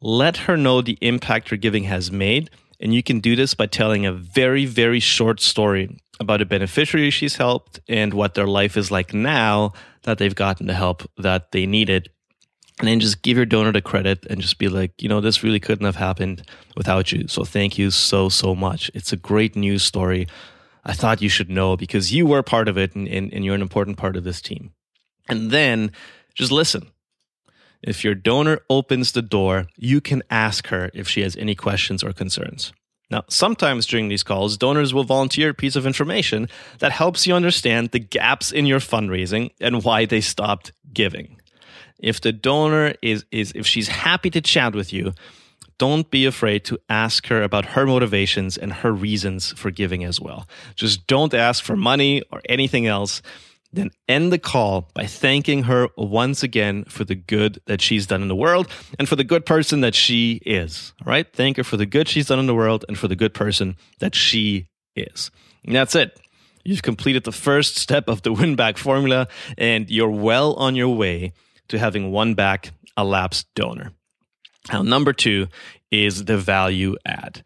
let 0.00 0.38
her 0.38 0.56
know 0.56 0.80
the 0.80 0.96
impact 1.02 1.50
your 1.50 1.58
giving 1.58 1.84
has 1.84 2.10
made 2.10 2.48
and 2.80 2.94
you 2.94 3.02
can 3.02 3.20
do 3.20 3.36
this 3.36 3.54
by 3.54 3.66
telling 3.66 4.06
a 4.06 4.12
very, 4.12 4.64
very 4.64 5.00
short 5.00 5.40
story 5.40 5.98
about 6.18 6.40
a 6.40 6.46
beneficiary 6.46 7.10
she's 7.10 7.36
helped 7.36 7.80
and 7.88 8.14
what 8.14 8.34
their 8.34 8.46
life 8.46 8.76
is 8.76 8.90
like 8.90 9.12
now 9.12 9.72
that 10.02 10.18
they've 10.18 10.34
gotten 10.34 10.66
the 10.66 10.74
help 10.74 11.08
that 11.18 11.52
they 11.52 11.66
needed. 11.66 12.08
And 12.78 12.88
then 12.88 13.00
just 13.00 13.20
give 13.20 13.36
your 13.36 13.44
donor 13.44 13.72
the 13.72 13.82
credit 13.82 14.26
and 14.30 14.40
just 14.40 14.58
be 14.58 14.68
like, 14.68 15.02
you 15.02 15.08
know, 15.08 15.20
this 15.20 15.42
really 15.42 15.60
couldn't 15.60 15.84
have 15.84 15.96
happened 15.96 16.42
without 16.76 17.12
you. 17.12 17.28
So 17.28 17.44
thank 17.44 17.76
you 17.76 17.90
so, 17.90 18.30
so 18.30 18.54
much. 18.54 18.90
It's 18.94 19.12
a 19.12 19.16
great 19.16 19.54
news 19.54 19.82
story. 19.82 20.26
I 20.84 20.94
thought 20.94 21.20
you 21.20 21.28
should 21.28 21.50
know 21.50 21.76
because 21.76 22.12
you 22.12 22.24
were 22.24 22.42
part 22.42 22.68
of 22.68 22.78
it 22.78 22.94
and, 22.94 23.06
and, 23.06 23.32
and 23.34 23.44
you're 23.44 23.54
an 23.54 23.60
important 23.60 23.98
part 23.98 24.16
of 24.16 24.24
this 24.24 24.40
team. 24.40 24.72
And 25.28 25.50
then 25.50 25.92
just 26.34 26.50
listen 26.50 26.90
if 27.82 28.04
your 28.04 28.14
donor 28.14 28.60
opens 28.68 29.12
the 29.12 29.22
door, 29.22 29.66
you 29.76 30.00
can 30.00 30.22
ask 30.30 30.68
her 30.68 30.90
if 30.94 31.08
she 31.08 31.22
has 31.22 31.36
any 31.36 31.54
questions 31.54 32.04
or 32.04 32.12
concerns. 32.12 32.72
Now, 33.10 33.24
sometimes 33.28 33.86
during 33.86 34.08
these 34.08 34.22
calls, 34.22 34.56
donors 34.56 34.94
will 34.94 35.04
volunteer 35.04 35.50
a 35.50 35.54
piece 35.54 35.74
of 35.74 35.86
information 35.86 36.48
that 36.78 36.92
helps 36.92 37.26
you 37.26 37.34
understand 37.34 37.90
the 37.90 37.98
gaps 37.98 38.52
in 38.52 38.66
your 38.66 38.78
fundraising 38.78 39.50
and 39.60 39.82
why 39.82 40.04
they 40.04 40.20
stopped 40.20 40.72
giving. 40.92 41.40
If 41.98 42.20
the 42.20 42.32
donor 42.32 42.94
is, 43.02 43.24
is 43.32 43.52
if 43.54 43.66
she's 43.66 43.88
happy 43.88 44.30
to 44.30 44.40
chat 44.40 44.74
with 44.74 44.92
you, 44.92 45.12
don't 45.76 46.10
be 46.10 46.26
afraid 46.26 46.64
to 46.66 46.78
ask 46.88 47.26
her 47.28 47.42
about 47.42 47.64
her 47.64 47.86
motivations 47.86 48.56
and 48.56 48.72
her 48.72 48.92
reasons 48.92 49.52
for 49.52 49.70
giving 49.70 50.04
as 50.04 50.20
well. 50.20 50.46
Just 50.74 51.06
don't 51.06 51.34
ask 51.34 51.64
for 51.64 51.74
money 51.74 52.22
or 52.30 52.42
anything 52.48 52.86
else 52.86 53.22
then 53.72 53.90
end 54.08 54.32
the 54.32 54.38
call 54.38 54.90
by 54.94 55.06
thanking 55.06 55.64
her 55.64 55.88
once 55.96 56.42
again 56.42 56.84
for 56.84 57.04
the 57.04 57.14
good 57.14 57.60
that 57.66 57.80
she's 57.80 58.06
done 58.06 58.22
in 58.22 58.28
the 58.28 58.36
world 58.36 58.68
and 58.98 59.08
for 59.08 59.16
the 59.16 59.24
good 59.24 59.46
person 59.46 59.80
that 59.80 59.94
she 59.94 60.40
is. 60.44 60.92
Right? 61.04 61.30
Thank 61.32 61.56
her 61.56 61.64
for 61.64 61.76
the 61.76 61.86
good 61.86 62.08
she's 62.08 62.26
done 62.26 62.38
in 62.38 62.46
the 62.46 62.54
world 62.54 62.84
and 62.88 62.98
for 62.98 63.08
the 63.08 63.16
good 63.16 63.34
person 63.34 63.76
that 64.00 64.14
she 64.14 64.68
is. 64.96 65.30
And 65.64 65.74
that's 65.74 65.94
it. 65.94 66.18
You've 66.64 66.82
completed 66.82 67.24
the 67.24 67.32
first 67.32 67.76
step 67.76 68.08
of 68.08 68.22
the 68.22 68.32
win 68.32 68.56
back 68.56 68.76
formula 68.76 69.28
and 69.56 69.88
you're 69.90 70.10
well 70.10 70.54
on 70.54 70.74
your 70.74 70.94
way 70.94 71.32
to 71.68 71.78
having 71.78 72.10
won 72.10 72.34
back 72.34 72.72
a 72.96 73.04
lapsed 73.04 73.46
donor. 73.54 73.92
Now, 74.72 74.82
number 74.82 75.12
two 75.12 75.46
is 75.90 76.24
the 76.24 76.36
value 76.36 76.96
add. 77.06 77.42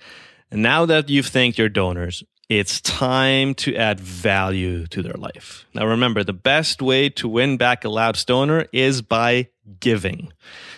And 0.50 0.62
now 0.62 0.86
that 0.86 1.08
you've 1.08 1.26
thanked 1.26 1.58
your 1.58 1.68
donors, 1.68 2.24
it's 2.48 2.80
time 2.80 3.54
to 3.54 3.74
add 3.74 4.00
value 4.00 4.86
to 4.88 5.02
their 5.02 5.14
life. 5.14 5.66
Now, 5.74 5.86
remember, 5.86 6.22
the 6.22 6.32
best 6.32 6.82
way 6.82 7.08
to 7.10 7.28
win 7.28 7.56
back 7.56 7.84
a 7.84 7.88
lapsed 7.88 8.26
donor 8.26 8.66
is 8.72 9.02
by 9.02 9.48
giving. 9.80 10.32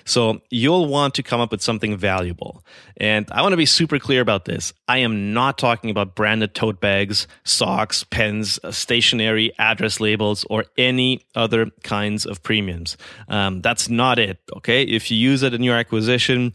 So 0.05 0.41
you'll 0.49 0.87
want 0.87 1.15
to 1.15 1.23
come 1.23 1.41
up 1.41 1.51
with 1.51 1.61
something 1.61 1.97
valuable. 1.97 2.65
And 2.97 3.27
I 3.33 3.43
want 3.43 3.53
to 3.53 3.57
be 3.57 3.67
super 3.67 3.99
clear 3.99 4.21
about 4.21 4.45
this. 4.45 4.73
I 4.87 4.99
am 4.99 5.35
not 5.35 5.59
talking 5.59 5.91
about 5.91 6.15
branded 6.15 6.55
tote 6.55 6.81
bags, 6.81 7.27
socks, 7.43 8.05
pens, 8.05 8.61
uh, 8.63 8.71
stationery, 8.71 9.53
address 9.59 9.99
labels, 9.99 10.45
or 10.49 10.67
any 10.79 11.27
other 11.35 11.67
kinds 11.83 12.25
of 12.27 12.43
premiums. 12.45 12.97
Um, 13.29 13.61
that's 13.61 13.89
not 13.89 14.21
it. 14.21 14.39
Okay. 14.59 14.85
If 14.85 15.11
you 15.11 15.17
use 15.17 15.43
it 15.43 15.53
in 15.53 15.65
your 15.65 15.77
acquisition, 15.77 16.53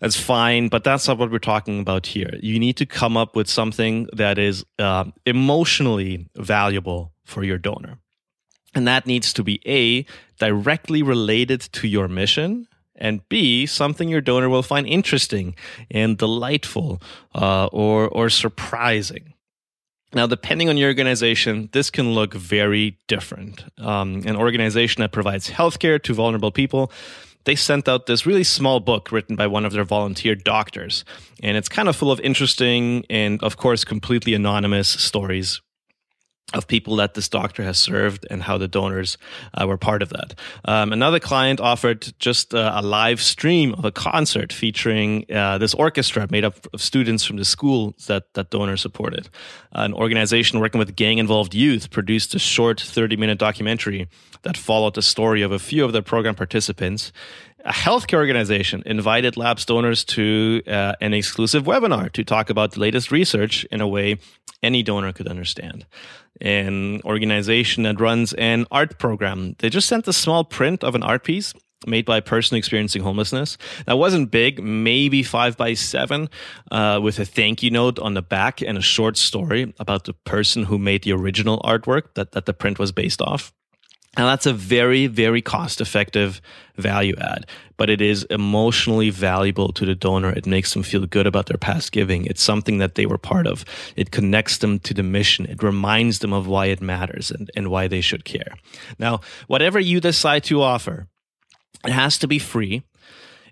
that's 0.00 0.16
fine, 0.16 0.68
but 0.68 0.84
that's 0.84 1.08
not 1.08 1.18
what 1.18 1.30
we're 1.30 1.38
talking 1.38 1.80
about 1.80 2.06
here. 2.06 2.30
You 2.42 2.58
need 2.58 2.76
to 2.76 2.86
come 2.86 3.16
up 3.16 3.34
with 3.34 3.48
something 3.48 4.08
that 4.12 4.38
is 4.38 4.64
uh, 4.78 5.04
emotionally 5.24 6.28
valuable 6.36 7.12
for 7.24 7.44
your 7.44 7.58
donor. 7.58 7.98
And 8.74 8.86
that 8.86 9.06
needs 9.06 9.32
to 9.32 9.42
be 9.42 9.60
A, 9.66 10.04
directly 10.38 11.02
related 11.02 11.60
to 11.72 11.88
your 11.88 12.08
mission, 12.08 12.68
and 12.94 13.26
B, 13.28 13.66
something 13.66 14.08
your 14.08 14.20
donor 14.20 14.48
will 14.48 14.62
find 14.62 14.86
interesting 14.86 15.54
and 15.90 16.16
delightful 16.18 17.00
uh, 17.34 17.66
or, 17.66 18.08
or 18.08 18.28
surprising. 18.30 19.34
Now, 20.14 20.26
depending 20.26 20.68
on 20.68 20.76
your 20.76 20.88
organization, 20.88 21.68
this 21.72 21.90
can 21.90 22.14
look 22.14 22.32
very 22.32 22.98
different. 23.06 23.64
Um, 23.78 24.22
an 24.24 24.36
organization 24.36 25.00
that 25.02 25.12
provides 25.12 25.50
healthcare 25.50 26.02
to 26.02 26.14
vulnerable 26.14 26.50
people, 26.50 26.92
they 27.46 27.56
sent 27.56 27.88
out 27.88 28.06
this 28.06 28.26
really 28.26 28.44
small 28.44 28.80
book 28.80 29.10
written 29.10 29.34
by 29.34 29.46
one 29.46 29.64
of 29.64 29.72
their 29.72 29.84
volunteer 29.84 30.34
doctors. 30.34 31.04
And 31.42 31.56
it's 31.56 31.68
kind 31.68 31.88
of 31.88 31.96
full 31.96 32.12
of 32.12 32.20
interesting 32.20 33.04
and, 33.08 33.42
of 33.42 33.56
course, 33.56 33.84
completely 33.84 34.34
anonymous 34.34 34.88
stories 34.88 35.62
of 36.54 36.68
people 36.68 36.96
that 36.96 37.14
this 37.14 37.28
doctor 37.28 37.64
has 37.64 37.76
served 37.76 38.24
and 38.30 38.42
how 38.44 38.56
the 38.56 38.68
donors 38.68 39.18
uh, 39.54 39.66
were 39.66 39.76
part 39.76 40.00
of 40.00 40.10
that. 40.10 40.34
Um, 40.64 40.92
another 40.92 41.18
client 41.18 41.60
offered 41.60 42.12
just 42.20 42.54
uh, 42.54 42.72
a 42.74 42.82
live 42.82 43.20
stream 43.20 43.74
of 43.74 43.84
a 43.84 43.90
concert 43.90 44.52
featuring 44.52 45.26
uh, 45.32 45.58
this 45.58 45.74
orchestra 45.74 46.28
made 46.30 46.44
up 46.44 46.54
of 46.72 46.80
students 46.80 47.24
from 47.24 47.36
the 47.36 47.44
school 47.44 47.96
that 48.06 48.32
that 48.34 48.50
donor 48.50 48.76
supported. 48.76 49.28
An 49.72 49.92
organization 49.92 50.60
working 50.60 50.78
with 50.78 50.94
gang 50.94 51.18
involved 51.18 51.52
youth 51.52 51.90
produced 51.90 52.34
a 52.34 52.38
short 52.38 52.80
30 52.80 53.16
minute 53.16 53.38
documentary 53.38 54.08
that 54.42 54.56
followed 54.56 54.94
the 54.94 55.02
story 55.02 55.42
of 55.42 55.50
a 55.50 55.58
few 55.58 55.84
of 55.84 55.92
their 55.92 56.02
program 56.02 56.36
participants 56.36 57.12
a 57.64 57.72
healthcare 57.72 58.18
organization 58.18 58.80
invited 58.86 59.36
lapsed 59.36 59.66
donors 59.66 60.04
to 60.04 60.62
uh, 60.68 60.94
an 61.00 61.12
exclusive 61.12 61.64
webinar 61.64 62.12
to 62.12 62.22
talk 62.22 62.48
about 62.48 62.72
the 62.72 62.80
latest 62.80 63.10
research 63.10 63.64
in 63.72 63.80
a 63.80 63.88
way 63.88 64.18
any 64.62 64.82
donor 64.82 65.12
could 65.12 65.28
understand. 65.28 65.86
An 66.40 67.00
organization 67.04 67.84
that 67.84 68.00
runs 68.00 68.32
an 68.34 68.66
art 68.70 68.98
program, 68.98 69.56
they 69.58 69.70
just 69.70 69.88
sent 69.88 70.08
a 70.08 70.12
small 70.12 70.44
print 70.44 70.84
of 70.84 70.94
an 70.94 71.02
art 71.02 71.24
piece 71.24 71.54
made 71.86 72.04
by 72.04 72.18
a 72.18 72.22
person 72.22 72.56
experiencing 72.56 73.02
homelessness. 73.02 73.58
That 73.86 73.98
wasn't 73.98 74.30
big, 74.30 74.62
maybe 74.62 75.22
five 75.22 75.56
by 75.56 75.74
seven, 75.74 76.28
uh, 76.70 77.00
with 77.02 77.18
a 77.18 77.24
thank 77.24 77.62
you 77.62 77.70
note 77.70 77.98
on 77.98 78.14
the 78.14 78.22
back 78.22 78.62
and 78.62 78.78
a 78.78 78.82
short 78.82 79.16
story 79.16 79.74
about 79.78 80.04
the 80.04 80.12
person 80.12 80.64
who 80.64 80.78
made 80.78 81.04
the 81.04 81.12
original 81.12 81.60
artwork 81.60 82.14
that, 82.14 82.32
that 82.32 82.46
the 82.46 82.54
print 82.54 82.78
was 82.78 82.92
based 82.92 83.20
off. 83.20 83.52
And 84.16 84.26
that's 84.26 84.46
a 84.46 84.52
very, 84.52 85.06
very 85.08 85.42
cost 85.42 85.80
effective 85.80 86.40
value 86.76 87.14
add, 87.20 87.46
but 87.76 87.90
it 87.90 88.00
is 88.00 88.24
emotionally 88.24 89.10
valuable 89.10 89.72
to 89.72 89.84
the 89.84 89.94
donor. 89.94 90.30
It 90.30 90.46
makes 90.46 90.72
them 90.72 90.82
feel 90.82 91.06
good 91.06 91.26
about 91.26 91.46
their 91.46 91.58
past 91.58 91.92
giving. 91.92 92.24
It's 92.24 92.42
something 92.42 92.78
that 92.78 92.94
they 92.94 93.04
were 93.04 93.18
part 93.18 93.46
of. 93.46 93.64
It 93.94 94.10
connects 94.10 94.58
them 94.58 94.78
to 94.80 94.94
the 94.94 95.02
mission. 95.02 95.46
It 95.46 95.62
reminds 95.62 96.20
them 96.20 96.32
of 96.32 96.46
why 96.46 96.66
it 96.66 96.80
matters 96.80 97.30
and, 97.30 97.50
and 97.54 97.68
why 97.68 97.88
they 97.88 98.00
should 98.00 98.24
care. 98.24 98.54
Now, 98.98 99.20
whatever 99.48 99.78
you 99.78 100.00
decide 100.00 100.44
to 100.44 100.62
offer, 100.62 101.08
it 101.84 101.92
has 101.92 102.16
to 102.18 102.26
be 102.26 102.38
free. 102.38 102.82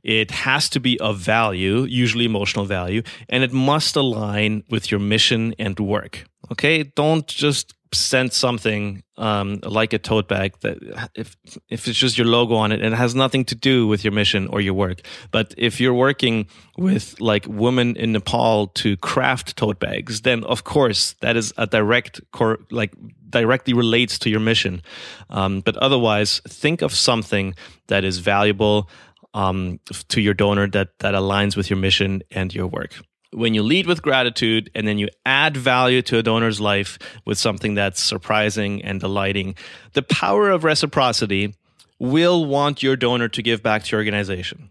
It 0.03 0.31
has 0.31 0.69
to 0.71 0.81
be 0.81 1.01
of 1.01 1.19
value, 1.19 1.85
usually 1.85 2.27
emotional 2.27 2.67
value, 2.67 3.03
and 3.29 3.43
it 3.43 3.53
must 3.53 3.97
align 3.97 4.63
with 4.69 4.91
your 4.91 5.01
mission 5.01 5.55
and 5.59 5.79
work. 5.81 6.27
Okay. 6.53 6.83
Don't 6.83 7.27
just 7.27 7.75
send 7.95 8.33
something 8.33 9.03
um, 9.17 9.61
like 9.63 9.93
a 9.93 9.99
tote 9.99 10.29
bag 10.29 10.55
that 10.61 10.79
if 11.15 11.37
if 11.69 11.87
it's 11.89 11.99
just 11.99 12.19
your 12.19 12.27
logo 12.27 12.55
on 12.55 12.73
it 12.73 12.83
and 12.83 12.93
it 12.93 12.97
has 12.97 13.15
nothing 13.15 13.45
to 13.47 13.55
do 13.55 13.87
with 13.87 14.05
your 14.05 14.13
mission 14.13 14.49
or 14.49 14.61
your 14.61 14.75
work. 14.75 15.01
But 15.31 15.55
if 15.57 15.81
you're 15.81 15.95
working 15.95 16.47
with 16.77 17.21
like 17.21 17.47
women 17.49 17.97
in 17.97 18.13
Nepal 18.13 18.69
to 18.69 18.97
craft 18.97 19.57
tote 19.57 19.79
bags, 19.81 20.23
then 20.23 20.45
of 20.45 20.65
course 20.65 21.15
that 21.21 21.37
is 21.37 21.53
a 21.57 21.67
direct 21.67 22.21
core 22.33 22.59
like 22.71 22.93
directly 23.31 23.73
relates 23.73 24.19
to 24.21 24.31
your 24.31 24.41
mission. 24.41 24.83
Um, 25.31 25.61
but 25.61 25.77
otherwise, 25.77 26.41
think 26.49 26.83
of 26.83 26.93
something 26.93 27.55
that 27.87 28.05
is 28.05 28.19
valuable 28.19 28.91
um, 29.33 29.81
to 30.09 30.21
your 30.21 30.35
donor 30.35 30.69
that 30.69 30.99
that 30.99 31.15
aligns 31.15 31.57
with 31.57 31.71
your 31.71 31.79
mission 31.79 32.23
and 32.31 32.55
your 32.55 32.67
work 32.67 32.95
when 33.35 33.55
you 33.55 33.63
lead 33.63 33.87
with 33.87 34.03
gratitude 34.03 34.71
and 34.75 34.87
then 34.87 34.99
you 34.99 35.09
add 35.27 35.57
value 35.57 36.03
to 36.03 36.19
a 36.19 36.23
donor's 36.23 36.61
life 36.61 36.99
with 37.25 37.39
something 37.39 37.75
that's 37.75 38.01
surprising 38.01 38.83
and 38.83 39.01
delighting, 39.01 39.55
the 39.93 40.03
power 40.03 40.51
of 40.51 40.65
reciprocity 40.65 41.55
will 41.99 42.45
want 42.45 42.83
your 42.83 42.97
donor 42.97 43.29
to 43.29 43.43
give 43.43 43.63
back 43.63 43.85
to 43.85 43.91
your 43.93 44.01
organization. 44.01 44.71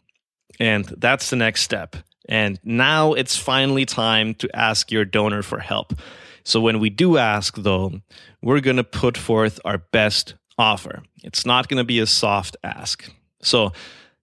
And 0.60 0.86
that's 0.86 1.30
the 1.30 1.36
next 1.36 1.62
step. 1.62 1.96
And 2.30 2.60
now 2.64 3.14
it's 3.14 3.38
finally 3.38 3.86
time 3.86 4.34
to 4.36 4.56
ask 4.56 4.92
your 4.92 5.06
donor 5.06 5.42
for 5.42 5.60
help. 5.60 5.94
So 6.44 6.62
when 6.62 6.80
we 6.80 6.90
do 6.90 7.18
ask, 7.18 7.56
though, 7.56 8.02
we're 8.42 8.60
going 8.60 8.78
to 8.78 8.84
put 8.84 9.18
forth 9.18 9.60
our 9.66 9.78
best 9.78 10.36
offer. 10.58 11.04
It's 11.24 11.46
not 11.46 11.68
going 11.68 11.78
to 11.78 11.84
be 11.84 12.00
a 12.00 12.06
soft 12.06 12.58
ask. 12.64 13.10
So, 13.42 13.72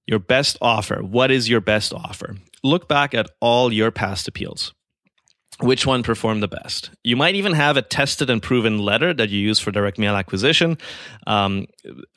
your 0.07 0.19
best 0.19 0.57
offer. 0.61 1.03
What 1.03 1.31
is 1.31 1.49
your 1.49 1.61
best 1.61 1.95
offer? 1.95 2.37
Look 2.63 2.89
back 2.89 3.15
at 3.15 3.31
all 3.41 3.73
your 3.73 3.91
past 3.91 4.29
appeals. 4.29 4.73
Which 5.61 5.85
one 5.85 6.03
performed 6.03 6.43
the 6.43 6.49
best? 6.49 6.91
You 7.05 7.17
might 7.17 7.35
even 7.35 7.53
have 7.53 7.77
a 7.77 7.83
tested 7.83 8.31
and 8.31 8.43
proven 8.43 8.79
letter 8.79 9.13
that 9.13 9.29
you 9.29 9.39
use 9.39 9.59
for 9.59 9.71
direct 9.71 9.99
mail 9.99 10.17
acquisition. 10.17 10.79
Um, 11.27 11.67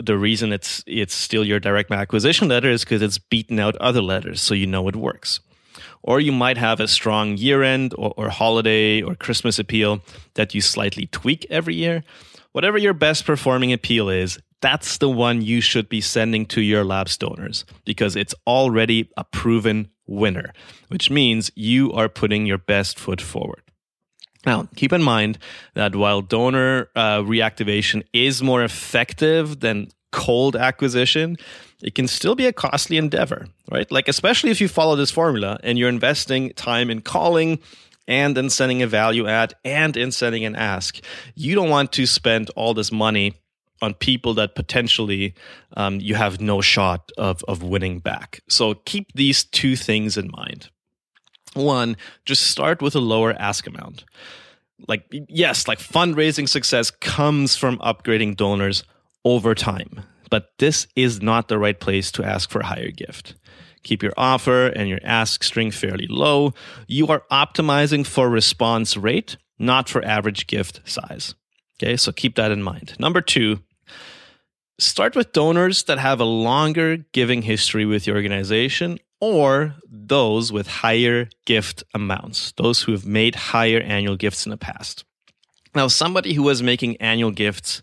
the 0.02 0.18
reason 0.18 0.54
it's 0.54 0.82
it's 0.88 1.14
still 1.14 1.44
your 1.44 1.60
direct 1.60 1.90
mail 1.90 2.00
acquisition 2.00 2.48
letter 2.48 2.70
is 2.70 2.86
because 2.86 3.02
it's 3.02 3.18
beaten 3.18 3.60
out 3.60 3.76
other 3.78 4.02
letters, 4.02 4.42
so 4.42 4.54
you 4.54 4.66
know 4.66 4.88
it 4.88 4.96
works. 4.96 5.42
Or 6.04 6.22
you 6.22 6.32
might 6.32 6.58
have 6.58 6.80
a 6.80 6.88
strong 6.88 7.36
year 7.38 7.64
end 7.64 7.94
or, 7.98 8.14
or 8.16 8.30
holiday 8.30 9.02
or 9.02 9.16
Christmas 9.16 9.60
appeal 9.60 10.02
that 10.36 10.54
you 10.54 10.62
slightly 10.62 11.08
tweak 11.08 11.46
every 11.50 11.76
year. 11.76 12.04
Whatever 12.54 12.78
your 12.78 12.94
best 12.94 13.26
performing 13.26 13.74
appeal 13.74 14.10
is, 14.10 14.40
that's 14.64 14.98
the 14.98 15.10
one 15.10 15.42
you 15.42 15.60
should 15.60 15.90
be 15.90 16.00
sending 16.00 16.46
to 16.46 16.62
your 16.62 16.86
lapsed 16.86 17.20
donors 17.20 17.66
because 17.84 18.16
it's 18.16 18.34
already 18.48 19.10
a 19.18 19.26
proven 19.26 19.90
winner, 20.08 20.54
which 20.88 21.12
means 21.12 21.52
you 21.54 21.92
are 21.92 22.08
putting 22.08 22.46
your 22.46 22.58
best 22.58 22.98
foot 22.98 23.20
forward. 23.20 23.62
Now, 24.46 24.70
keep 24.78 24.94
in 24.94 25.04
mind 25.04 25.38
that 25.74 25.98
while 25.98 26.22
donor 26.22 26.90
uh, 26.96 27.20
reactivation 27.20 28.04
is 28.14 28.42
more 28.42 28.64
effective 28.64 29.60
than 29.60 29.90
cold 30.14 30.56
acquisition, 30.56 31.36
it 31.82 31.94
can 31.94 32.08
still 32.08 32.36
be 32.36 32.46
a 32.46 32.54
costly 32.54 32.96
endeavor, 32.96 33.48
right? 33.70 33.92
Like, 33.92 34.08
especially 34.08 34.52
if 34.52 34.62
you 34.62 34.70
follow 34.70 34.96
this 34.96 35.12
formula 35.12 35.60
and 35.62 35.78
you're 35.78 35.90
investing 35.90 36.54
time 36.54 36.90
in 36.90 37.02
calling 37.02 37.60
and 38.08 38.38
in 38.38 38.50
sending 38.50 38.82
a 38.82 38.88
value 38.88 39.28
add 39.28 39.56
and 39.66 39.98
in 39.98 40.12
sending 40.12 40.46
an 40.46 40.56
ask. 40.56 41.00
You 41.36 41.54
don't 41.54 41.70
want 41.70 41.92
to 41.94 42.06
spend 42.06 42.50
all 42.56 42.74
this 42.74 42.92
money 42.92 43.34
on 43.84 43.94
people 43.94 44.34
that 44.36 44.56
potentially 44.56 45.36
um, 45.76 46.00
you 46.00 46.16
have 46.16 46.40
no 46.40 46.62
shot 46.62 47.12
of, 47.18 47.44
of 47.48 47.62
winning 47.62 48.00
back. 48.00 48.42
So 48.48 48.76
keep 48.86 49.12
these 49.14 49.44
two 49.44 49.76
things 49.76 50.18
in 50.18 50.32
mind. 50.32 50.70
One, 51.54 51.98
just 52.26 52.48
start 52.48 52.82
with 52.82 52.96
a 52.96 53.00
lower 53.00 53.34
ask 53.34 53.68
amount. 53.68 54.06
Like, 54.88 55.06
yes, 55.12 55.68
like 55.68 55.80
fundraising 55.80 56.50
success 56.50 56.90
comes 56.90 57.56
from 57.56 57.78
upgrading 57.80 58.38
donors 58.38 58.84
over 59.24 59.54
time, 59.54 60.02
but 60.30 60.54
this 60.58 60.88
is 60.96 61.22
not 61.22 61.48
the 61.48 61.60
right 61.60 61.80
place 61.80 62.12
to 62.14 62.24
ask 62.24 62.50
for 62.50 62.62
a 62.62 62.66
higher 62.66 62.92
gift. 62.92 63.36
Keep 63.84 64.02
your 64.02 64.14
offer 64.18 64.68
and 64.68 64.90
your 64.90 65.00
ask 65.04 65.44
string 65.44 65.70
fairly 65.72 66.08
low. 66.10 66.54
You 66.88 67.08
are 67.08 67.24
optimizing 67.30 68.06
for 68.06 68.30
response 68.30 68.98
rate, 68.98 69.38
not 69.60 69.90
for 69.90 70.04
average 70.04 70.48
gift 70.48 70.82
size. 70.86 71.36
Okay, 71.78 71.98
so 71.98 72.12
keep 72.12 72.36
that 72.36 72.52
in 72.52 72.64
mind. 72.64 72.96
Number 72.98 73.22
two, 73.22 73.60
start 74.80 75.16
with 75.16 75.32
donors 75.32 75.84
that 75.84 76.00
have 76.00 76.20
a 76.20 76.26
longer 76.26 76.98
giving 77.12 77.42
history 77.42 77.86
with 77.86 78.08
your 78.08 78.16
organization 78.16 79.00
or 79.22 79.76
those 79.90 80.52
with 80.52 80.68
higher 80.68 81.30
gift 81.46 81.84
amounts, 81.94 82.52
those 82.54 82.82
who 82.82 82.92
have 82.92 83.06
made 83.06 83.36
higher 83.36 83.80
annual 83.80 84.18
gifts 84.18 84.46
in 84.46 84.50
the 84.50 84.58
past. 84.58 85.06
Now, 85.76 85.88
somebody 85.88 86.34
who 86.34 86.44
was 86.44 86.62
making 86.62 86.98
annual 86.98 87.32
gifts, 87.32 87.82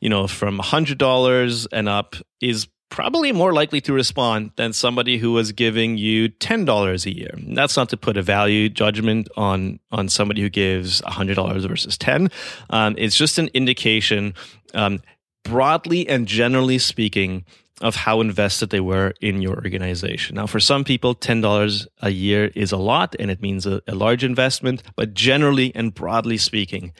you 0.00 0.08
know, 0.08 0.26
from 0.26 0.58
$100 0.58 1.66
and 1.72 1.88
up 1.88 2.16
is 2.40 2.66
probably 2.90 3.32
more 3.32 3.52
likely 3.52 3.80
to 3.82 3.92
respond 3.92 4.52
than 4.56 4.72
somebody 4.72 5.18
who 5.18 5.32
was 5.32 5.52
giving 5.52 5.98
you 5.98 6.28
$10 6.28 7.06
a 7.06 7.14
year. 7.14 7.34
That's 7.36 7.76
not 7.76 7.88
to 7.90 7.96
put 7.96 8.16
a 8.16 8.22
value 8.22 8.68
judgment 8.68 9.28
on 9.36 9.78
on 9.90 10.08
somebody 10.08 10.42
who 10.42 10.48
gives 10.48 11.00
$100 11.02 11.68
versus 11.68 11.98
10. 11.98 12.30
Um, 12.70 12.94
it's 12.98 13.16
just 13.16 13.38
an 13.38 13.48
indication 13.54 14.34
um, 14.74 15.00
broadly 15.44 16.08
and 16.08 16.26
generally 16.26 16.78
speaking, 16.78 17.44
of 17.80 17.94
how 17.94 18.20
invested 18.20 18.70
they 18.70 18.80
were 18.80 19.14
in 19.20 19.40
your 19.40 19.54
organization. 19.54 20.36
Now, 20.36 20.46
for 20.46 20.60
some 20.60 20.84
people, 20.84 21.14
$10 21.14 21.86
a 22.00 22.10
year 22.10 22.50
is 22.54 22.72
a 22.72 22.76
lot 22.76 23.14
and 23.18 23.30
it 23.30 23.40
means 23.40 23.66
a, 23.66 23.80
a 23.86 23.94
large 23.94 24.24
investment, 24.24 24.82
but 24.96 25.14
generally 25.14 25.72
and 25.74 25.94
broadly 25.94 26.38
speaking, 26.38 26.92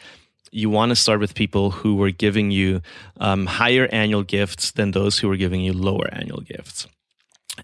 you 0.50 0.70
want 0.70 0.90
to 0.90 0.96
start 0.96 1.20
with 1.20 1.34
people 1.34 1.70
who 1.70 1.96
were 1.96 2.10
giving 2.10 2.50
you 2.50 2.82
um, 3.18 3.46
higher 3.46 3.88
annual 3.92 4.22
gifts 4.22 4.72
than 4.72 4.92
those 4.92 5.18
who 5.18 5.28
were 5.28 5.36
giving 5.36 5.60
you 5.60 5.72
lower 5.72 6.08
annual 6.12 6.40
gifts. 6.40 6.86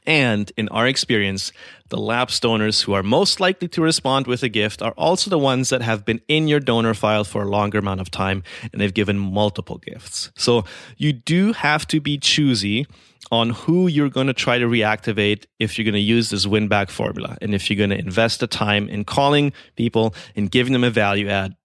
And 0.06 0.50
in 0.56 0.68
our 0.70 0.86
experience, 0.86 1.52
the 1.88 1.96
lapsed 1.96 2.42
donors 2.42 2.82
who 2.82 2.92
are 2.92 3.02
most 3.02 3.40
likely 3.40 3.68
to 3.68 3.82
respond 3.82 4.26
with 4.26 4.42
a 4.42 4.48
gift 4.48 4.82
are 4.82 4.92
also 4.92 5.30
the 5.30 5.38
ones 5.38 5.68
that 5.68 5.82
have 5.82 6.04
been 6.04 6.20
in 6.28 6.48
your 6.48 6.60
donor 6.60 6.94
file 6.94 7.24
for 7.24 7.42
a 7.42 7.48
longer 7.48 7.78
amount 7.78 8.00
of 8.00 8.10
time 8.10 8.42
and 8.72 8.80
they've 8.80 8.94
given 8.94 9.18
multiple 9.18 9.78
gifts. 9.78 10.30
So 10.36 10.64
you 10.96 11.12
do 11.12 11.52
have 11.52 11.86
to 11.88 12.00
be 12.00 12.18
choosy 12.18 12.86
on 13.30 13.50
who 13.50 13.86
you're 13.86 14.10
going 14.10 14.26
to 14.26 14.34
try 14.34 14.58
to 14.58 14.66
reactivate 14.66 15.46
if 15.58 15.78
you're 15.78 15.84
going 15.84 15.94
to 15.94 16.00
use 16.00 16.30
this 16.30 16.46
win 16.46 16.68
back 16.68 16.90
formula 16.90 17.38
and 17.40 17.54
if 17.54 17.70
you're 17.70 17.76
going 17.76 17.90
to 17.90 17.98
invest 17.98 18.40
the 18.40 18.46
time 18.46 18.88
in 18.88 19.04
calling 19.04 19.52
people 19.76 20.14
and 20.36 20.50
giving 20.50 20.72
them 20.72 20.84
a 20.84 20.90
value 20.90 21.28
add 21.28 21.56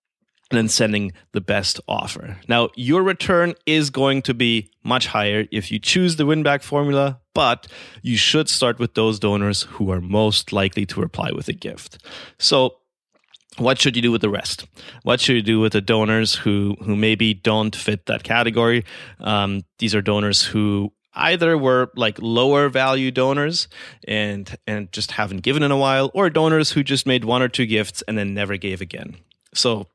and 0.50 0.58
then 0.58 0.68
sending 0.68 1.12
the 1.32 1.42
best 1.42 1.80
offer. 1.88 2.38
Now, 2.48 2.70
your 2.76 3.04
return 3.04 3.54
is 3.66 3.90
going 3.90 4.24
to 4.24 4.34
be 4.34 4.72
much 4.84 5.08
higher 5.08 5.46
if 5.52 5.72
you 5.72 5.80
choose 5.80 6.16
the 6.16 6.26
win 6.26 6.44
back 6.44 6.64
formula, 6.64 7.20
but 7.34 7.68
you 8.02 8.18
should 8.18 8.50
start 8.50 8.80
with 8.80 8.96
those 8.96 9.20
donors 9.20 9.64
who 9.64 9.92
are 9.92 10.02
most 10.02 10.52
likely 10.52 10.86
to 10.88 11.02
reply 11.02 11.32
with 11.32 11.48
a 11.48 11.54
gift. 11.54 12.04
So, 12.40 12.76
what 13.58 13.80
should 13.80 13.96
you 13.96 14.02
do 14.02 14.12
with 14.12 14.22
the 14.22 14.30
rest? 14.30 14.66
What 15.04 15.20
should 15.20 15.36
you 15.36 15.42
do 15.42 15.60
with 15.60 15.74
the 15.74 15.82
donors 15.82 16.36
who 16.36 16.78
who 16.84 16.96
maybe 16.96 17.34
don't 17.34 17.76
fit 17.76 18.06
that 18.06 18.24
category? 18.24 18.86
Um, 19.20 19.64
these 19.80 19.94
are 19.94 20.02
donors 20.02 20.44
who 20.44 20.94
either 21.14 21.58
were 21.58 21.92
like 21.96 22.18
lower 22.22 22.70
value 22.70 23.12
donors 23.12 23.68
and 24.08 24.56
and 24.66 24.92
just 24.92 25.12
haven't 25.12 25.42
given 25.42 25.64
in 25.64 25.72
a 25.72 25.78
while, 25.78 26.10
or 26.14 26.30
donors 26.30 26.72
who 26.72 26.84
just 26.84 27.06
made 27.06 27.26
one 27.26 27.42
or 27.42 27.50
two 27.50 27.66
gifts 27.66 28.02
and 28.08 28.18
then 28.18 28.34
never 28.34 28.56
gave 28.56 28.82
again. 28.82 29.18
So 29.54 29.88